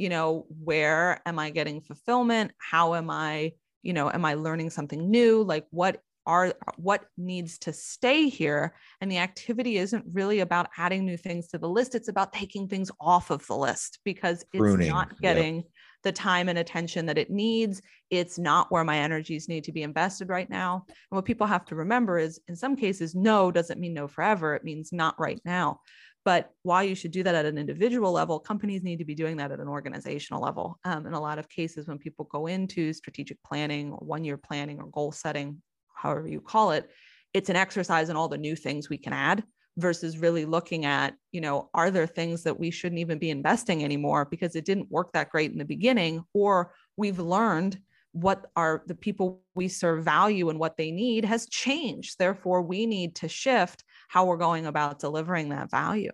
you 0.01 0.09
know 0.09 0.47
where 0.65 1.21
am 1.27 1.39
i 1.39 1.51
getting 1.51 1.81
fulfillment? 1.83 2.53
How 2.59 2.95
am 2.95 3.11
i 3.11 3.53
you 3.83 3.93
know 3.93 4.11
am 4.11 4.25
i 4.25 4.35
learning 4.35 4.71
something 4.71 5.11
new? 5.11 5.43
Like 5.43 5.67
what 5.71 6.01
are 6.27 6.55
what 6.77 7.05
needs 7.19 7.59
to 7.59 7.73
stay 7.73 8.29
here? 8.29 8.75
And 9.01 9.11
the 9.11 9.19
activity 9.19 9.77
isn't 9.77 10.05
really 10.13 10.41
about 10.41 10.71
adding 10.79 11.05
new 11.05 11.17
things 11.17 11.49
to 11.49 11.59
the 11.59 11.69
list. 11.69 11.95
It's 11.95 12.09
about 12.09 12.33
taking 12.33 12.67
things 12.67 12.91
off 13.01 13.31
of 13.31 13.47
the 13.47 13.57
list 13.57 13.99
because 14.05 14.43
it's 14.53 14.59
Pruning. 14.59 14.89
not 14.89 15.19
getting 15.21 15.57
yep. 15.57 15.65
the 16.05 16.13
time 16.13 16.49
and 16.49 16.59
attention 16.59 17.07
that 17.07 17.19
it 17.19 17.31
needs. 17.31 17.83
It's 18.11 18.39
not 18.39 18.71
where 18.71 18.85
my 18.85 18.99
energies 18.99 19.49
need 19.49 19.65
to 19.65 19.73
be 19.73 19.83
invested 19.83 20.29
right 20.29 20.49
now. 20.49 20.85
And 20.89 21.17
what 21.17 21.25
people 21.25 21.47
have 21.47 21.65
to 21.67 21.75
remember 21.75 22.19
is 22.19 22.41
in 22.49 22.57
some 22.57 22.77
cases 22.77 23.15
no 23.15 23.51
doesn't 23.51 23.81
mean 23.81 23.95
no 23.95 24.09
forever. 24.09 24.55
It 24.55 24.65
means 24.65 24.93
not 24.93 25.19
right 25.19 25.41
now 25.45 25.81
but 26.25 26.51
while 26.63 26.85
you 26.85 26.95
should 26.95 27.11
do 27.11 27.23
that 27.23 27.35
at 27.35 27.47
an 27.47 27.59
individual 27.59 28.13
level, 28.13 28.39
companies 28.39 28.83
need 28.83 28.99
to 28.99 29.05
be 29.05 29.15
doing 29.15 29.37
that 29.39 29.53
at 29.53 29.61
an 29.61 29.69
organizational 29.69 30.43
level. 30.43 30.79
Um, 30.85 31.07
in 31.07 31.15
a 31.15 31.21
lot 31.21 31.39
of 31.39 31.49
cases, 31.49 31.87
when 31.87 31.99
people 31.99 32.27
go 32.31 32.47
into 32.47 32.93
strategic 32.93 33.43
planning 33.43 33.93
one 33.93 34.25
year 34.25 34.37
planning 34.37 34.79
or 34.81 34.87
goal 34.87 35.13
setting, 35.13 35.63
however 35.95 36.29
you 36.29 36.41
call 36.41 36.73
it, 36.73 36.91
it's 37.33 37.49
an 37.49 37.57
exercise 37.57 38.09
in 38.09 38.17
all 38.17 38.29
the 38.29 38.39
new 38.39 38.57
things 38.57 38.89
we 38.89 38.99
can 38.99 39.13
add 39.13 39.45
versus 39.77 40.19
really 40.19 40.45
looking 40.45 40.85
at, 40.85 41.15
you 41.33 41.41
know, 41.41 41.71
are 41.75 41.91
there 41.91 42.07
things 42.07 42.43
that 42.43 42.59
we 42.59 42.71
shouldn't 42.71 42.99
even 42.99 43.19
be 43.19 43.31
investing 43.31 43.85
anymore 43.85 44.27
because 44.31 44.57
it 44.57 44.65
didn't 44.65 44.91
work 44.91 45.13
that 45.13 45.31
great 45.31 45.53
in 45.53 45.59
the 45.59 45.65
beginning, 45.65 46.25
or 46.35 46.73
we've 46.97 47.19
learned 47.19 47.79
what 48.13 48.47
are 48.57 48.83
the 48.87 48.95
people 48.95 49.41
we 49.55 49.69
serve 49.69 50.05
value 50.05 50.51
and 50.51 50.59
what 50.59 50.77
they 50.77 50.91
need 50.91 51.25
has 51.25 51.47
changed. 51.47 52.17
Therefore, 52.19 52.61
we 52.61 52.85
need 52.85 53.15
to 53.17 53.29
shift 53.29 53.85
how 54.11 54.25
we're 54.25 54.37
going 54.37 54.67
about 54.67 54.99
delivering 54.99 55.51
that 55.51 55.71
value. 55.71 56.11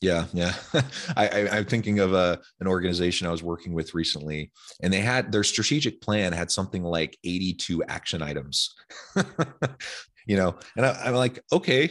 Yeah, 0.00 0.26
yeah. 0.32 0.54
I, 1.16 1.26
I, 1.26 1.58
am 1.58 1.64
thinking 1.64 1.98
of 1.98 2.12
a 2.12 2.16
uh, 2.16 2.36
an 2.60 2.68
organization 2.68 3.26
I 3.26 3.32
was 3.32 3.42
working 3.42 3.74
with 3.74 3.94
recently, 3.94 4.52
and 4.80 4.92
they 4.92 5.00
had 5.00 5.32
their 5.32 5.42
strategic 5.42 6.00
plan 6.00 6.32
had 6.32 6.52
something 6.52 6.84
like 6.84 7.18
82 7.24 7.82
action 7.84 8.22
items. 8.22 8.74
you 10.26 10.36
know, 10.36 10.54
and 10.76 10.86
I, 10.86 10.92
I'm 11.06 11.14
like, 11.14 11.42
okay, 11.52 11.90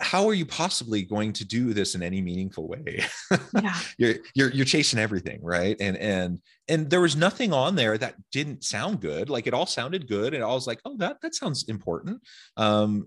how 0.00 0.26
are 0.26 0.34
you 0.34 0.46
possibly 0.46 1.02
going 1.02 1.32
to 1.34 1.44
do 1.44 1.72
this 1.72 1.94
in 1.94 2.02
any 2.02 2.22
meaningful 2.22 2.66
way 2.66 3.04
yeah 3.62 3.78
you're, 3.98 4.14
you're 4.34 4.50
you're 4.50 4.64
chasing 4.64 4.98
everything 4.98 5.38
right 5.42 5.76
and 5.78 5.98
and 5.98 6.38
and 6.68 6.88
there 6.88 7.02
was 7.02 7.16
nothing 7.16 7.52
on 7.52 7.74
there 7.74 7.98
that 7.98 8.14
didn't 8.32 8.64
sound 8.64 8.98
good 8.98 9.28
like 9.28 9.46
it 9.46 9.52
all 9.52 9.66
sounded 9.66 10.08
good 10.08 10.32
and 10.32 10.42
i 10.42 10.46
was 10.46 10.66
like 10.66 10.80
oh 10.86 10.96
that 10.96 11.20
that 11.20 11.34
sounds 11.34 11.64
important 11.68 12.18
um 12.56 13.04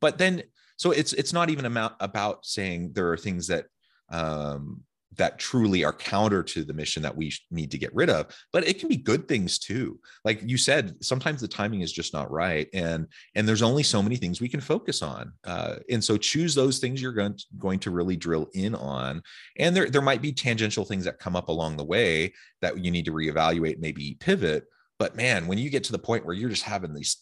but 0.00 0.16
then 0.16 0.44
so 0.82 0.90
it's 0.90 1.12
it's 1.12 1.32
not 1.32 1.48
even 1.48 1.64
about 1.64 1.94
about 2.00 2.44
saying 2.44 2.90
there 2.92 3.12
are 3.12 3.16
things 3.16 3.46
that 3.46 3.66
um 4.10 4.82
that 5.16 5.38
truly 5.38 5.84
are 5.84 5.92
counter 5.92 6.42
to 6.42 6.64
the 6.64 6.72
mission 6.72 7.02
that 7.04 7.16
we 7.16 7.32
need 7.52 7.70
to 7.70 7.78
get 7.78 7.94
rid 7.94 8.10
of 8.10 8.26
but 8.52 8.66
it 8.66 8.80
can 8.80 8.88
be 8.88 8.96
good 8.96 9.28
things 9.28 9.60
too. 9.60 10.00
Like 10.24 10.40
you 10.42 10.56
said 10.56 10.96
sometimes 11.00 11.40
the 11.40 11.46
timing 11.46 11.82
is 11.82 11.92
just 11.92 12.12
not 12.12 12.32
right 12.32 12.66
and 12.74 13.06
and 13.36 13.46
there's 13.46 13.62
only 13.62 13.84
so 13.84 14.02
many 14.02 14.16
things 14.16 14.40
we 14.40 14.48
can 14.48 14.60
focus 14.60 15.02
on. 15.02 15.32
Uh, 15.44 15.76
and 15.88 16.02
so 16.02 16.16
choose 16.16 16.52
those 16.52 16.80
things 16.80 17.00
you're 17.00 17.12
going 17.12 17.36
to, 17.36 17.44
going 17.58 17.78
to 17.78 17.92
really 17.92 18.16
drill 18.16 18.48
in 18.54 18.74
on 18.74 19.22
and 19.58 19.76
there 19.76 19.88
there 19.88 20.02
might 20.02 20.22
be 20.22 20.32
tangential 20.32 20.84
things 20.84 21.04
that 21.04 21.20
come 21.20 21.36
up 21.36 21.48
along 21.48 21.76
the 21.76 21.84
way 21.84 22.32
that 22.60 22.76
you 22.84 22.90
need 22.90 23.04
to 23.04 23.12
reevaluate 23.12 23.78
maybe 23.78 24.16
pivot 24.18 24.64
but 24.98 25.14
man 25.14 25.46
when 25.46 25.58
you 25.58 25.70
get 25.70 25.84
to 25.84 25.92
the 25.92 26.06
point 26.08 26.26
where 26.26 26.34
you're 26.34 26.50
just 26.50 26.64
having 26.64 26.92
these 26.92 27.18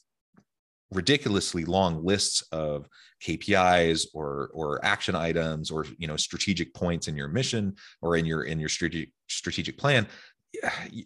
ridiculously 0.93 1.65
long 1.65 2.05
lists 2.05 2.43
of 2.53 2.87
KPIs 3.23 4.07
or 4.15 4.51
or 4.53 4.85
action 4.85 5.15
items 5.15 5.71
or 5.71 5.87
you 5.99 6.07
know 6.07 6.17
strategic 6.17 6.75
points 6.75 7.09
in 7.09 7.17
your 7.17 7.29
mission 7.29 7.75
or 8.03 8.17
in 8.17 8.25
your 8.25 8.45
in 8.45 8.59
your 8.59 8.69
strategic 8.69 9.11
strategic 9.29 9.79
plan 9.79 10.07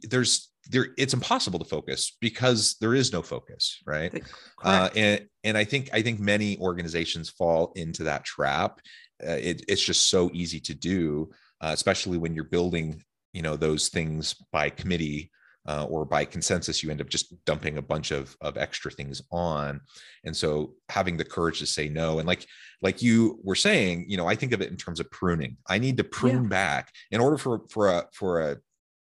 there's 0.03 0.51
there 0.71 0.89
it's 0.97 1.13
impossible 1.13 1.59
to 1.59 1.65
focus 1.65 2.17
because 2.21 2.77
there 2.81 2.95
is 2.95 3.13
no 3.13 3.23
focus 3.23 3.83
right? 3.87 4.23
Uh, 4.63 4.89
and 4.97 5.27
and 5.43 5.59
i 5.59 5.65
think 5.65 5.91
i 5.93 6.01
think 6.01 6.19
many 6.19 6.59
organizations 6.59 7.29
fall 7.31 7.73
into 7.77 8.05
that 8.05 8.25
trap. 8.25 8.81
Uh, 9.23 9.33
it, 9.33 9.65
it's 9.69 9.85
just 9.85 10.09
so 10.09 10.31
easy 10.33 10.59
to 10.61 10.75
do 10.75 11.31
uh, 11.61 11.71
especially 11.73 12.19
when 12.19 12.35
you're 12.35 12.45
building 12.45 13.03
you 13.33 13.43
know 13.43 13.57
those 13.57 13.89
things 13.89 14.35
by 14.53 14.71
committee 14.71 15.31
uh, 15.67 15.85
or 15.89 16.05
by 16.05 16.25
consensus 16.25 16.83
you 16.83 16.91
end 16.91 17.01
up 17.01 17.09
just 17.09 17.33
dumping 17.45 17.79
a 17.79 17.83
bunch 17.83 18.11
of, 18.11 18.37
of 18.41 18.57
extra 18.57 18.91
things 18.91 19.23
on. 19.31 19.81
And 20.25 20.37
so 20.37 20.75
having 20.89 21.17
the 21.17 21.25
courage 21.25 21.59
to 21.61 21.67
say 21.67 21.89
no 21.89 22.19
and 22.19 22.27
like 22.27 22.47
like 22.83 23.03
you 23.03 23.41
were 23.43 23.55
saying 23.55 24.05
you 24.09 24.17
know 24.17 24.27
i 24.27 24.35
think 24.35 24.53
of 24.53 24.61
it 24.61 24.71
in 24.71 24.77
terms 24.77 25.01
of 25.01 25.11
pruning. 25.11 25.57
I 25.69 25.79
need 25.79 25.97
to 25.99 26.05
prune 26.05 26.45
yeah. 26.45 26.49
back 26.49 26.93
in 27.11 27.21
order 27.21 27.39
for 27.39 27.63
for 27.71 27.89
a 27.89 28.07
for 28.13 28.41
a 28.41 28.57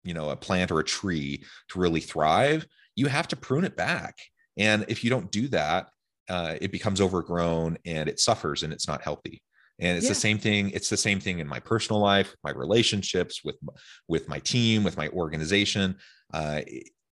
you 0.03 0.13
know 0.13 0.29
a 0.29 0.35
plant 0.35 0.71
or 0.71 0.79
a 0.79 0.83
tree 0.83 1.43
to 1.69 1.79
really 1.79 2.01
thrive 2.01 2.65
you 2.95 3.07
have 3.07 3.27
to 3.29 3.35
prune 3.35 3.63
it 3.63 3.77
back. 3.77 4.17
And 4.57 4.83
if 4.89 5.03
you 5.03 5.09
don't 5.09 5.31
do 5.31 5.47
that 5.49 5.87
uh, 6.29 6.55
it 6.61 6.71
becomes 6.71 7.01
overgrown 7.01 7.77
and 7.85 8.07
it 8.07 8.19
suffers 8.19 8.63
and 8.63 8.71
it's 8.71 8.87
not 8.87 9.01
healthy. 9.01 9.41
And 9.79 9.97
it's 9.97 10.05
yeah. 10.05 10.11
the 10.11 10.15
same 10.15 10.37
thing 10.37 10.71
it's 10.71 10.89
the 10.89 10.97
same 10.97 11.19
thing 11.19 11.39
in 11.39 11.47
my 11.47 11.59
personal 11.59 12.01
life 12.01 12.35
my 12.43 12.51
relationships 12.51 13.43
with 13.45 13.55
with 14.07 14.27
my 14.27 14.39
team 14.39 14.83
with 14.83 14.97
my 14.97 15.07
organization 15.09 15.95
uh, 16.33 16.61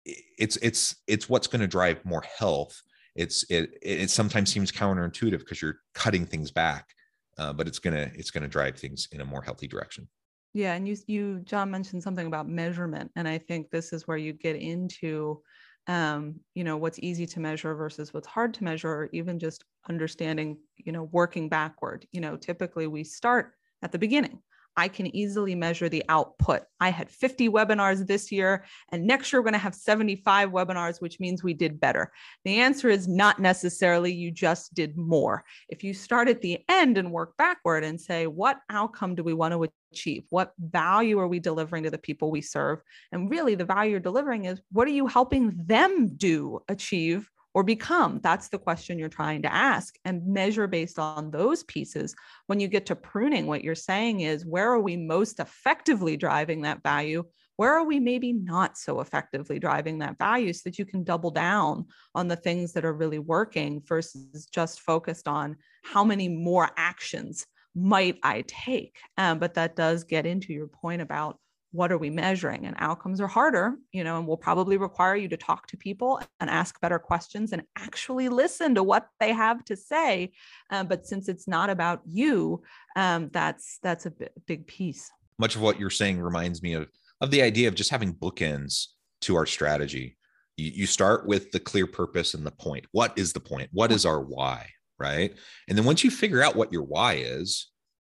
it's 0.05 0.57
it's 0.59 0.96
it's 1.07 1.29
what's 1.29 1.46
going 1.46 1.61
to 1.61 1.66
drive 1.66 2.05
more 2.05 2.24
health. 2.38 2.81
It's 3.14 3.44
it 3.50 3.79
it 3.83 4.11
sometimes 4.11 4.52
seems 4.52 4.70
counterintuitive 4.70 5.38
because 5.38 5.61
you're 5.62 5.79
cutting 5.94 6.26
things 6.26 6.50
back 6.50 6.94
uh, 7.38 7.52
but 7.52 7.66
it's 7.66 7.79
gonna 7.79 8.11
it's 8.14 8.31
gonna 8.31 8.48
drive 8.48 8.76
things 8.76 9.09
in 9.12 9.20
a 9.20 9.24
more 9.24 9.42
healthy 9.42 9.66
direction. 9.66 10.09
Yeah 10.55 10.74
and 10.74 10.88
you 10.88 10.96
you 11.07 11.40
john 11.40 11.70
mentioned 11.70 12.02
something 12.02 12.26
about 12.26 12.48
measurement 12.48 13.11
and 13.14 13.29
i 13.29 13.37
think 13.37 13.70
this 13.70 13.92
is 13.92 14.09
where 14.09 14.16
you 14.16 14.33
get 14.33 14.57
into 14.57 15.42
um, 15.88 16.40
you 16.55 16.64
know 16.64 16.76
what's 16.76 16.98
easy 17.00 17.26
to 17.26 17.40
measure 17.40 17.74
versus 17.74 18.12
what's 18.12 18.26
hard 18.26 18.55
to 18.55 18.64
measure 18.64 18.90
or 18.90 19.09
even 19.12 19.38
just 19.38 19.64
understanding 19.88 20.59
you 20.76 20.92
know 20.92 21.05
working 21.12 21.48
backward. 21.48 22.07
You 22.11 22.20
know 22.20 22.37
typically 22.37 22.87
we 22.87 23.05
start 23.05 23.52
at 23.83 23.92
the 23.92 23.98
beginning 23.98 24.40
I 24.77 24.89
can 24.89 25.15
easily 25.15 25.55
measure 25.55 25.89
the 25.89 26.05
output. 26.09 26.62
I 26.81 26.91
had 26.91 27.11
50 27.11 27.49
webinars 27.49 28.07
this 28.07 28.31
year, 28.31 28.65
and 28.93 29.07
next 29.07 29.33
year 29.33 29.41
we're 29.41 29.45
going 29.45 29.53
to 29.55 29.59
have 29.59 29.75
75 29.75 30.51
webinars, 30.51 31.01
which 31.01 31.19
means 31.19 31.43
we 31.43 31.55
did 31.55 31.81
better. 31.81 32.12
The 32.45 32.61
answer 32.61 32.89
is 32.89 33.09
not 33.09 33.39
necessarily 33.39 34.12
you 34.12 34.31
just 34.31 34.75
did 34.75 34.97
more. 34.97 35.45
If 35.69 35.83
you 35.83 35.95
start 35.95 36.29
at 36.29 36.43
the 36.43 36.59
end 36.69 36.99
and 36.99 37.11
work 37.11 37.37
backward 37.37 37.85
and 37.85 38.01
say, 38.01 38.27
what 38.27 38.59
outcome 38.71 39.15
do 39.15 39.25
we 39.25 39.33
want 39.33 39.55
to 39.55 39.69
achieve? 39.93 40.25
What 40.31 40.53
value 40.59 41.19
are 41.19 41.29
we 41.29 41.41
delivering 41.41 41.85
to 41.85 41.91
the 41.91 41.99
people 41.99 42.31
we 42.31 42.43
serve? 42.43 42.83
And 43.12 43.31
really, 43.31 43.55
the 43.55 43.65
value 43.65 43.93
you're 43.93 44.01
delivering 44.01 44.45
is 44.45 44.61
what 44.73 44.89
are 44.89 44.93
you 44.93 45.07
helping 45.07 45.55
them 45.67 46.15
do, 46.17 46.61
achieve, 46.69 47.31
or 47.57 47.62
become? 47.62 48.21
That's 48.23 48.49
the 48.49 48.59
question 48.59 48.99
you're 48.99 49.09
trying 49.09 49.40
to 49.40 49.53
ask 49.53 49.97
and 50.05 50.27
measure 50.27 50.66
based 50.66 50.99
on 50.99 51.31
those 51.31 51.62
pieces. 51.62 52.14
When 52.49 52.61
you 52.61 52.69
get 52.69 52.85
to 52.85 52.95
pruning, 52.95 53.47
what 53.47 53.64
you're 53.64 53.75
saying 53.75 54.21
is 54.21 54.45
where 54.45 54.71
are 54.71 54.81
we 54.81 54.99
most 54.99 55.40
effectively 55.40 56.19
driving 56.19 56.61
that 56.62 56.83
value? 56.83 57.25
Where 57.57 57.73
are 57.73 57.85
we 57.87 57.99
maybe 57.99 58.35
not 58.35 58.77
so 58.77 59.01
effectively 59.01 59.59
driving 59.59 60.01
that 60.01 60.19
value 60.19 60.53
so 60.53 60.61
that 60.66 60.79
you 60.79 60.85
can 60.85 61.03
double 61.03 61.31
down 61.31 61.87
on 62.14 62.29
the 62.29 62.37
things 62.37 62.75
that 62.75 62.85
are 62.85 62.92
really 62.92 63.21
working 63.21 63.81
versus 63.87 64.45
just 64.53 64.83
focused 64.83 65.27
on 65.27 65.57
how 65.83 66.05
many 66.05 66.29
more 66.29 66.69
actions 66.77 67.47
might 67.75 68.19
I 68.23 68.45
take? 68.47 68.99
Um, 69.16 69.38
but 69.38 69.55
that 69.55 69.77
does 69.77 70.05
get 70.05 70.27
into 70.27 70.53
your 70.53 70.66
point 70.66 71.01
about 71.01 71.38
what 71.72 71.92
are 71.92 71.98
we 71.98 72.11
measuring? 72.11 72.66
And 72.66 72.76
outcomes 72.79 73.20
are 73.20 73.26
harder 73.26 73.76
you 73.92 74.05
know 74.05 74.18
and 74.18 74.26
will 74.26 74.37
probably 74.37 74.76
require 74.76 75.16
you 75.16 75.29
to 75.29 75.37
talk 75.37 75.66
to 75.68 75.76
people 75.76 76.20
and 76.40 76.50
ask 76.50 76.81
better 76.81 76.98
questions 76.98 77.52
and 77.52 77.62
actually 77.76 78.29
listen 78.29 78.74
to 78.74 78.83
what 78.83 79.09
they 79.20 79.33
have 79.33 79.64
to 79.66 79.76
say. 79.76 80.33
Um, 80.70 80.87
but 80.87 81.07
since 81.07 81.29
it's 81.29 81.48
not 81.48 81.70
about 81.70 82.00
you 82.05 82.62
um, 82.96 83.31
that's 83.33 83.79
that's 83.83 84.07
a 84.07 84.12
big 84.46 84.66
piece. 84.66 85.11
Much 85.38 85.57
of 85.57 85.62
what 85.62 85.79
you're 85.79 85.90
saying 85.90 86.20
reminds 86.20 86.62
me 86.62 86.74
of 86.74 86.88
of 87.20 87.31
the 87.31 87.42
idea 87.42 87.68
of 87.68 87.74
just 87.74 87.90
having 87.90 88.14
bookends 88.14 88.87
to 89.22 89.37
our 89.37 89.46
strategy. 89.46 90.16
You, 90.57 90.70
you 90.74 90.87
start 90.87 91.26
with 91.26 91.50
the 91.50 91.61
clear 91.61 91.87
purpose 91.87 92.35
and 92.35 92.46
the 92.46 92.50
point. 92.50 92.87
What 92.92 93.18
is 93.18 93.33
the 93.33 93.40
point? 93.40 93.70
What 93.72 93.92
is 93.92 94.07
our 94.07 94.20
why 94.20 94.70
right? 94.98 95.35
And 95.68 95.76
then 95.76 95.85
once 95.85 96.05
you 96.05 96.11
figure 96.11 96.42
out 96.42 96.57
what 96.57 96.72
your 96.72 96.83
why 96.83 97.14
is 97.14 97.70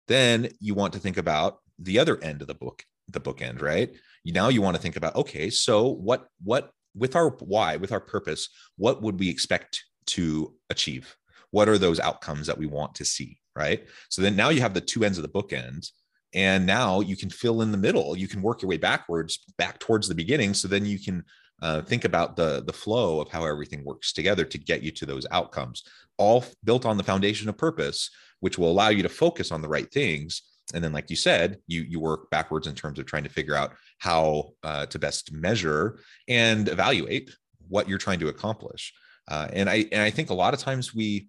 then 0.07 0.49
you 0.59 0.73
want 0.73 0.93
to 0.93 0.99
think 0.99 1.17
about 1.17 1.59
the 1.79 1.99
other 1.99 2.21
end 2.21 2.41
of 2.41 2.47
the 2.47 2.53
book 2.53 2.83
the 3.13 3.19
bookend, 3.19 3.61
right? 3.61 3.91
Now 4.25 4.49
you 4.49 4.61
want 4.61 4.75
to 4.75 4.81
think 4.81 4.95
about, 4.95 5.15
okay, 5.15 5.49
so 5.49 5.87
what, 5.87 6.27
what, 6.43 6.71
with 6.95 7.15
our 7.15 7.29
why, 7.39 7.77
with 7.77 7.91
our 7.91 7.99
purpose, 7.99 8.49
what 8.77 9.01
would 9.01 9.19
we 9.19 9.29
expect 9.29 9.83
to 10.07 10.53
achieve? 10.69 11.15
What 11.51 11.69
are 11.69 11.77
those 11.77 11.99
outcomes 11.99 12.47
that 12.47 12.57
we 12.57 12.65
want 12.65 12.95
to 12.95 13.05
see, 13.05 13.39
right? 13.55 13.85
So 14.09 14.21
then 14.21 14.35
now 14.35 14.49
you 14.49 14.61
have 14.61 14.73
the 14.73 14.81
two 14.81 15.03
ends 15.03 15.17
of 15.17 15.23
the 15.23 15.29
bookend, 15.29 15.89
and 16.33 16.65
now 16.65 17.01
you 17.01 17.15
can 17.15 17.29
fill 17.29 17.61
in 17.61 17.71
the 17.71 17.77
middle. 17.77 18.17
You 18.17 18.27
can 18.27 18.41
work 18.41 18.61
your 18.61 18.69
way 18.69 18.77
backwards, 18.77 19.39
back 19.57 19.79
towards 19.79 20.07
the 20.07 20.15
beginning. 20.15 20.53
So 20.53 20.67
then 20.67 20.85
you 20.85 20.99
can 20.99 21.23
uh, 21.61 21.81
think 21.81 22.05
about 22.05 22.35
the 22.35 22.63
the 22.65 22.73
flow 22.73 23.21
of 23.21 23.29
how 23.29 23.45
everything 23.45 23.83
works 23.85 24.11
together 24.13 24.45
to 24.45 24.57
get 24.57 24.81
you 24.81 24.91
to 24.91 25.05
those 25.05 25.27
outcomes, 25.31 25.83
all 26.17 26.43
built 26.63 26.85
on 26.85 26.97
the 26.97 27.03
foundation 27.03 27.49
of 27.49 27.57
purpose, 27.57 28.09
which 28.39 28.57
will 28.57 28.71
allow 28.71 28.89
you 28.89 29.03
to 29.03 29.09
focus 29.09 29.51
on 29.51 29.61
the 29.61 29.69
right 29.69 29.91
things 29.91 30.41
and 30.73 30.83
then 30.83 30.93
like 30.93 31.09
you 31.09 31.15
said 31.15 31.57
you 31.67 31.81
you 31.81 31.99
work 31.99 32.29
backwards 32.29 32.67
in 32.67 32.75
terms 32.75 32.99
of 32.99 33.05
trying 33.05 33.23
to 33.23 33.29
figure 33.29 33.55
out 33.55 33.73
how 33.99 34.51
uh, 34.63 34.85
to 34.85 34.99
best 34.99 35.31
measure 35.31 35.99
and 36.27 36.69
evaluate 36.69 37.35
what 37.67 37.87
you're 37.87 37.97
trying 37.97 38.19
to 38.19 38.27
accomplish. 38.27 38.93
Uh, 39.29 39.47
and 39.53 39.69
i 39.69 39.85
and 39.91 40.01
i 40.01 40.09
think 40.09 40.29
a 40.29 40.33
lot 40.33 40.53
of 40.53 40.59
times 40.59 40.93
we 40.93 41.27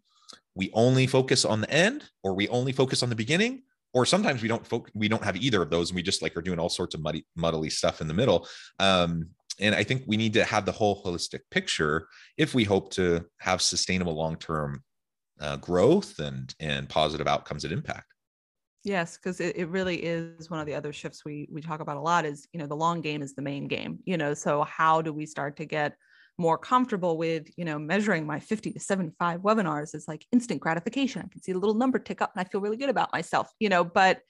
we 0.57 0.71
only 0.73 1.07
focus 1.07 1.45
on 1.45 1.61
the 1.61 1.71
end 1.71 2.05
or 2.23 2.35
we 2.35 2.49
only 2.49 2.73
focus 2.73 3.03
on 3.03 3.09
the 3.09 3.17
beginning 3.17 3.63
or 3.93 4.05
sometimes 4.05 4.43
we 4.43 4.49
don't 4.49 4.67
focus 4.67 4.93
we 4.95 5.09
don't 5.09 5.23
have 5.23 5.37
either 5.37 5.63
of 5.63 5.71
those 5.71 5.91
and 5.91 5.97
we 5.97 6.03
just 6.03 6.21
like 6.21 6.37
are 6.37 6.43
doing 6.43 6.59
all 6.59 6.69
sorts 6.69 6.95
of 6.95 7.01
muddy 7.01 7.25
muddly 7.39 7.71
stuff 7.71 8.01
in 8.01 8.09
the 8.09 8.15
middle. 8.15 8.47
Um, 8.79 9.31
and 9.61 9.75
i 9.75 9.85
think 9.85 10.03
we 10.07 10.17
need 10.17 10.33
to 10.33 10.45
have 10.45 10.67
the 10.67 10.73
whole 10.73 11.03
holistic 11.05 11.41
picture 11.53 12.09
if 12.37 12.55
we 12.55 12.65
hope 12.65 12.91
to 12.91 13.25
have 13.39 13.63
sustainable 13.63 14.15
long-term 14.15 14.83
uh, 15.41 15.57
growth 15.59 16.19
and 16.19 16.55
and 16.59 16.89
positive 16.89 17.29
outcomes 17.29 17.63
and 17.65 17.73
impact 17.73 18.14
Yes, 18.85 19.17
because 19.17 19.41
it, 19.41 19.57
it 19.57 19.69
really 19.69 19.97
is 20.05 20.51
one 20.51 20.61
of 20.61 20.67
the 20.67 20.75
other 20.75 20.93
shifts 20.93 21.25
we 21.25 21.49
we 21.51 21.63
talk 21.63 21.81
about 21.81 21.97
a 21.97 22.01
lot 22.01 22.27
is, 22.27 22.47
you 22.53 22.61
know, 22.61 22.67
the 22.67 22.77
long 22.77 23.01
game 23.01 23.23
is 23.23 23.35
the 23.35 23.41
main 23.43 23.67
game, 23.67 23.99
you 24.05 24.17
know. 24.19 24.35
So 24.35 24.63
how 24.65 25.01
do 25.01 25.13
we 25.13 25.25
start 25.25 25.57
to 25.57 25.65
get 25.65 25.97
more 26.37 26.59
comfortable 26.59 27.17
with, 27.17 27.47
you 27.57 27.65
know, 27.65 27.79
measuring 27.79 28.27
my 28.27 28.41
50 28.41 28.73
to 28.73 28.81
75 28.81 29.41
webinars 29.41 29.95
is 29.95 30.07
like 30.07 30.27
instant 30.33 30.61
gratification. 30.61 31.23
I 31.25 31.29
can 31.29 31.41
see 31.41 31.53
the 31.53 31.59
little 31.59 31.77
number 31.77 31.99
tick 31.99 32.21
up 32.21 32.33
and 32.37 32.45
I 32.45 32.49
feel 32.49 32.61
really 32.61 32.77
good 32.77 32.91
about 32.91 33.13
myself, 33.13 33.51
you 33.59 33.69
know, 33.71 33.85
but 33.85 34.21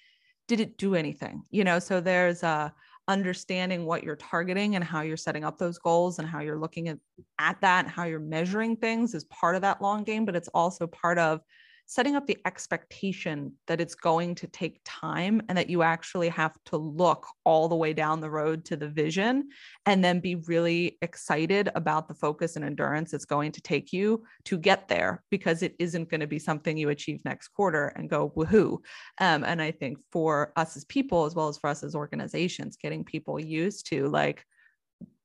did 0.46 0.60
it 0.60 0.76
do 0.78 0.94
anything? 0.94 1.42
You 1.50 1.64
know, 1.64 1.78
so 1.78 2.00
there's 2.00 2.42
a 2.42 2.72
understanding 3.08 3.84
what 3.86 4.02
you're 4.02 4.16
targeting 4.16 4.76
and 4.76 4.84
how 4.84 5.00
you're 5.02 5.16
setting 5.16 5.44
up 5.44 5.58
those 5.58 5.78
goals 5.78 6.18
and 6.18 6.28
how 6.28 6.40
you're 6.40 6.58
looking 6.58 6.88
at, 6.88 6.98
at 7.38 7.60
that 7.60 7.84
and 7.86 7.92
how 7.92 8.04
you're 8.04 8.20
measuring 8.20 8.76
things 8.76 9.14
is 9.14 9.24
part 9.24 9.56
of 9.56 9.62
that 9.62 9.82
long 9.82 10.04
game, 10.04 10.24
but 10.24 10.36
it's 10.36 10.48
also 10.48 10.86
part 10.86 11.18
of 11.18 11.40
setting 11.86 12.16
up 12.16 12.26
the 12.26 12.38
expectation 12.46 13.52
that 13.66 13.80
it's 13.80 13.94
going 13.94 14.34
to 14.34 14.46
take 14.46 14.80
time 14.84 15.42
and 15.48 15.58
that 15.58 15.68
you 15.68 15.82
actually 15.82 16.28
have 16.28 16.56
to 16.64 16.76
look 16.76 17.26
all 17.44 17.68
the 17.68 17.76
way 17.76 17.92
down 17.92 18.20
the 18.20 18.30
road 18.30 18.64
to 18.64 18.76
the 18.76 18.88
vision 18.88 19.48
and 19.86 20.02
then 20.02 20.20
be 20.20 20.36
really 20.36 20.98
excited 21.02 21.68
about 21.74 22.08
the 22.08 22.14
focus 22.14 22.56
and 22.56 22.64
endurance 22.64 23.12
it's 23.12 23.24
going 23.24 23.52
to 23.52 23.60
take 23.60 23.92
you 23.92 24.24
to 24.44 24.58
get 24.58 24.88
there 24.88 25.22
because 25.30 25.62
it 25.62 25.74
isn't 25.78 26.08
going 26.08 26.20
to 26.20 26.26
be 26.26 26.38
something 26.38 26.76
you 26.76 26.88
achieve 26.88 27.20
next 27.24 27.48
quarter 27.48 27.88
and 27.96 28.10
go 28.10 28.32
woohoo. 28.36 28.78
Um, 29.18 29.44
and 29.44 29.60
I 29.60 29.70
think 29.70 29.98
for 30.10 30.52
us 30.56 30.76
as 30.76 30.84
people, 30.84 31.24
as 31.24 31.34
well 31.34 31.48
as 31.48 31.58
for 31.58 31.68
us 31.68 31.82
as 31.82 31.94
organizations, 31.94 32.76
getting 32.76 33.04
people 33.04 33.38
used 33.38 33.86
to 33.88 34.08
like, 34.08 34.44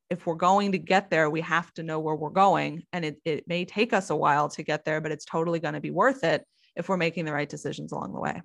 if 0.10 0.26
we're 0.26 0.36
going 0.36 0.72
to 0.72 0.78
get 0.78 1.10
there, 1.10 1.30
we 1.30 1.42
have 1.42 1.72
to 1.74 1.84
know 1.84 2.00
where 2.00 2.16
we're 2.16 2.30
going. 2.30 2.84
And 2.94 3.06
it, 3.06 3.22
it 3.26 3.48
may 3.48 3.66
take 3.66 3.94
us 3.94 4.10
a 4.10 4.16
while 4.16 4.50
to 4.50 4.64
get 4.64 4.84
there, 4.84 5.02
but 5.02 5.12
it's 5.12 5.26
totally 5.26 5.60
going 5.60 5.76
to 5.76 5.82
be 5.82 5.92
worth 5.92 6.24
it 6.24 6.46
if 6.76 6.90
we're 6.90 6.98
making 6.98 7.26
the 7.26 7.34
right 7.34 7.50
decisions 7.50 7.92
along 7.92 8.14
the 8.14 8.20
way. 8.20 8.42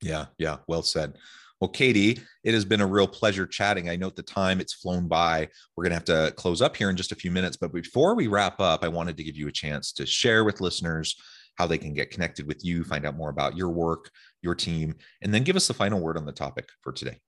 Yeah, 0.00 0.26
yeah, 0.38 0.56
well 0.66 0.82
said. 0.82 1.16
Well, 1.60 1.70
Katie, 1.70 2.18
it 2.42 2.54
has 2.54 2.64
been 2.64 2.80
a 2.80 2.86
real 2.86 3.06
pleasure 3.06 3.46
chatting. 3.46 3.88
I 3.88 3.94
note 3.94 4.16
the 4.16 4.22
time 4.24 4.60
it's 4.60 4.74
flown 4.74 5.06
by. 5.06 5.48
We're 5.76 5.84
going 5.84 5.90
to 5.90 6.12
have 6.12 6.28
to 6.30 6.34
close 6.34 6.60
up 6.60 6.76
here 6.76 6.90
in 6.90 6.96
just 6.96 7.12
a 7.12 7.16
few 7.16 7.30
minutes. 7.30 7.56
But 7.56 7.72
before 7.72 8.16
we 8.16 8.26
wrap 8.26 8.58
up, 8.58 8.82
I 8.82 8.88
wanted 8.88 9.16
to 9.18 9.22
give 9.22 9.36
you 9.36 9.46
a 9.46 9.52
chance 9.52 9.92
to 9.92 10.04
share 10.04 10.42
with 10.42 10.60
listeners 10.60 11.14
how 11.54 11.68
they 11.68 11.78
can 11.78 11.94
get 11.94 12.10
connected 12.10 12.48
with 12.48 12.64
you, 12.64 12.82
find 12.82 13.06
out 13.06 13.16
more 13.16 13.30
about 13.30 13.56
your 13.56 13.68
work, 13.68 14.10
your 14.40 14.56
team, 14.56 14.96
and 15.20 15.32
then 15.32 15.44
give 15.44 15.54
us 15.54 15.68
the 15.68 15.74
final 15.74 16.00
word 16.00 16.16
on 16.16 16.26
the 16.26 16.32
topic 16.32 16.68
for 16.80 16.92
today. 16.92 17.18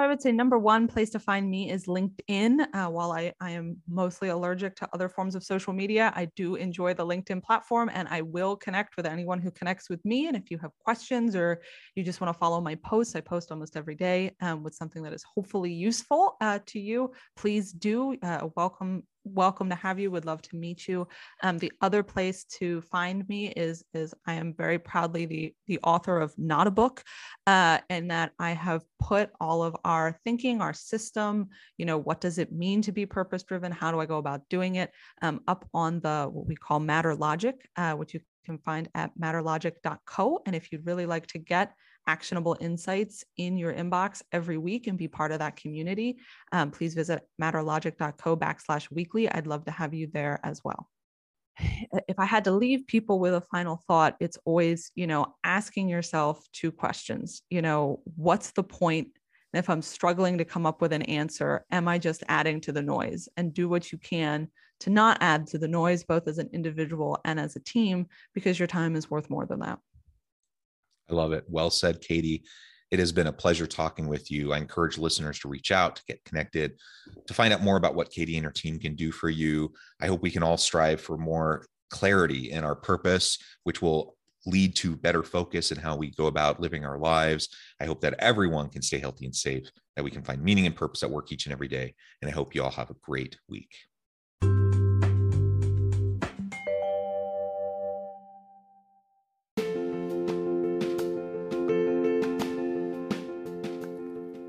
I 0.00 0.06
would 0.06 0.22
say 0.22 0.30
number 0.30 0.58
one 0.58 0.86
place 0.86 1.10
to 1.10 1.18
find 1.18 1.50
me 1.50 1.70
is 1.70 1.86
LinkedIn. 1.86 2.66
Uh, 2.72 2.86
while 2.86 3.10
I, 3.10 3.32
I 3.40 3.50
am 3.50 3.78
mostly 3.88 4.28
allergic 4.28 4.76
to 4.76 4.88
other 4.92 5.08
forms 5.08 5.34
of 5.34 5.42
social 5.42 5.72
media, 5.72 6.12
I 6.14 6.26
do 6.36 6.54
enjoy 6.54 6.94
the 6.94 7.04
LinkedIn 7.04 7.42
platform 7.42 7.90
and 7.92 8.06
I 8.08 8.22
will 8.22 8.54
connect 8.54 8.96
with 8.96 9.06
anyone 9.06 9.40
who 9.40 9.50
connects 9.50 9.90
with 9.90 10.04
me. 10.04 10.28
And 10.28 10.36
if 10.36 10.52
you 10.52 10.58
have 10.58 10.70
questions 10.78 11.34
or 11.34 11.60
you 11.96 12.04
just 12.04 12.20
want 12.20 12.32
to 12.32 12.38
follow 12.38 12.60
my 12.60 12.76
posts, 12.76 13.16
I 13.16 13.20
post 13.20 13.50
almost 13.50 13.76
every 13.76 13.96
day 13.96 14.30
um, 14.40 14.62
with 14.62 14.74
something 14.74 15.02
that 15.02 15.12
is 15.12 15.24
hopefully 15.24 15.72
useful 15.72 16.36
uh, 16.40 16.60
to 16.66 16.78
you. 16.78 17.10
Please 17.36 17.72
do 17.72 18.16
uh, 18.22 18.46
welcome 18.54 19.02
welcome 19.24 19.68
to 19.68 19.74
have 19.74 19.98
you. 19.98 20.10
Would 20.10 20.24
love 20.24 20.42
to 20.42 20.56
meet 20.56 20.88
you. 20.88 21.06
Um, 21.42 21.58
the 21.58 21.72
other 21.80 22.02
place 22.02 22.44
to 22.58 22.80
find 22.82 23.28
me 23.28 23.48
is 23.48 23.84
is 23.94 24.14
I 24.26 24.34
am 24.34 24.54
very 24.54 24.78
proudly 24.78 25.26
the 25.26 25.54
the 25.66 25.78
author 25.82 26.18
of 26.18 26.34
Not 26.38 26.66
a 26.66 26.70
Book, 26.70 27.04
uh, 27.46 27.78
and 27.90 28.10
that 28.10 28.32
I 28.38 28.52
have 28.52 28.84
put 29.00 29.30
all 29.40 29.62
of 29.62 29.76
our 29.84 30.18
thinking, 30.24 30.60
our 30.60 30.72
system, 30.72 31.48
you 31.76 31.86
know, 31.86 31.98
what 31.98 32.20
does 32.20 32.38
it 32.38 32.52
mean 32.52 32.82
to 32.82 32.92
be 32.92 33.06
purpose 33.06 33.42
driven? 33.42 33.72
How 33.72 33.90
do 33.90 34.00
I 34.00 34.06
go 34.06 34.18
about 34.18 34.48
doing 34.48 34.76
it? 34.76 34.92
Um, 35.22 35.40
up 35.46 35.68
on 35.74 36.00
the 36.00 36.28
what 36.30 36.46
we 36.46 36.56
call 36.56 36.80
MatterLogic, 36.80 37.54
uh, 37.76 37.92
which 37.92 38.14
you 38.14 38.20
can 38.44 38.58
find 38.58 38.88
at 38.94 39.10
matterlogic.co. 39.18 40.42
And 40.46 40.56
if 40.56 40.72
you'd 40.72 40.86
really 40.86 41.06
like 41.06 41.26
to 41.28 41.38
get 41.38 41.74
actionable 42.08 42.56
insights 42.60 43.24
in 43.36 43.56
your 43.56 43.72
inbox 43.72 44.22
every 44.32 44.58
week 44.58 44.86
and 44.88 44.98
be 44.98 45.06
part 45.06 45.30
of 45.30 45.38
that 45.38 45.56
community, 45.56 46.18
um, 46.50 46.70
please 46.70 46.94
visit 46.94 47.22
matterlogic.co 47.40 48.36
backslash 48.36 48.90
weekly. 48.90 49.30
I'd 49.30 49.46
love 49.46 49.66
to 49.66 49.70
have 49.70 49.94
you 49.94 50.08
there 50.12 50.40
as 50.42 50.62
well. 50.64 50.88
If 52.08 52.18
I 52.18 52.24
had 52.24 52.44
to 52.44 52.52
leave 52.52 52.86
people 52.86 53.20
with 53.20 53.34
a 53.34 53.40
final 53.40 53.82
thought, 53.86 54.16
it's 54.18 54.38
always, 54.44 54.90
you 54.94 55.06
know, 55.06 55.34
asking 55.44 55.88
yourself 55.88 56.42
two 56.52 56.72
questions. 56.72 57.42
You 57.50 57.62
know, 57.62 58.00
what's 58.16 58.50
the 58.52 58.64
point? 58.64 59.08
And 59.52 59.58
if 59.58 59.70
I'm 59.70 59.82
struggling 59.82 60.38
to 60.38 60.44
come 60.44 60.66
up 60.66 60.80
with 60.80 60.92
an 60.92 61.02
answer, 61.02 61.64
am 61.70 61.88
I 61.88 61.98
just 61.98 62.22
adding 62.28 62.60
to 62.62 62.72
the 62.72 62.82
noise? 62.82 63.28
And 63.36 63.54
do 63.54 63.68
what 63.68 63.92
you 63.92 63.98
can 63.98 64.48
to 64.80 64.90
not 64.90 65.18
add 65.20 65.46
to 65.48 65.58
the 65.58 65.68
noise, 65.68 66.04
both 66.04 66.28
as 66.28 66.38
an 66.38 66.50
individual 66.52 67.18
and 67.24 67.40
as 67.40 67.56
a 67.56 67.60
team, 67.60 68.06
because 68.34 68.58
your 68.58 68.68
time 68.68 68.94
is 68.96 69.10
worth 69.10 69.28
more 69.28 69.46
than 69.46 69.60
that. 69.60 69.78
I 71.10 71.14
love 71.14 71.32
it. 71.32 71.44
Well 71.48 71.70
said, 71.70 72.00
Katie. 72.00 72.44
It 72.90 72.98
has 72.98 73.12
been 73.12 73.26
a 73.26 73.32
pleasure 73.32 73.66
talking 73.66 74.08
with 74.08 74.30
you. 74.30 74.52
I 74.52 74.58
encourage 74.58 74.96
listeners 74.96 75.38
to 75.40 75.48
reach 75.48 75.70
out, 75.70 75.96
to 75.96 76.02
get 76.08 76.24
connected, 76.24 76.78
to 77.26 77.34
find 77.34 77.52
out 77.52 77.62
more 77.62 77.76
about 77.76 77.94
what 77.94 78.10
Katie 78.10 78.36
and 78.36 78.46
her 78.46 78.50
team 78.50 78.78
can 78.78 78.94
do 78.94 79.12
for 79.12 79.28
you. 79.28 79.72
I 80.00 80.06
hope 80.06 80.22
we 80.22 80.30
can 80.30 80.42
all 80.42 80.56
strive 80.56 81.00
for 81.00 81.18
more 81.18 81.66
clarity 81.90 82.50
in 82.50 82.64
our 82.64 82.74
purpose, 82.74 83.38
which 83.64 83.82
will 83.82 84.16
lead 84.46 84.74
to 84.76 84.96
better 84.96 85.22
focus 85.22 85.70
in 85.70 85.78
how 85.78 85.96
we 85.96 86.10
go 86.12 86.26
about 86.26 86.60
living 86.60 86.86
our 86.86 86.98
lives. 86.98 87.48
I 87.80 87.84
hope 87.84 88.00
that 88.00 88.14
everyone 88.18 88.70
can 88.70 88.80
stay 88.80 88.98
healthy 88.98 89.26
and 89.26 89.36
safe, 89.36 89.70
that 89.94 90.02
we 90.02 90.10
can 90.10 90.22
find 90.22 90.42
meaning 90.42 90.64
and 90.64 90.74
purpose 90.74 91.02
at 91.02 91.10
work 91.10 91.30
each 91.30 91.44
and 91.44 91.52
every 91.52 91.68
day. 91.68 91.94
And 92.22 92.30
I 92.30 92.34
hope 92.34 92.54
you 92.54 92.62
all 92.62 92.70
have 92.70 92.90
a 92.90 92.96
great 93.02 93.36
week. 93.48 93.74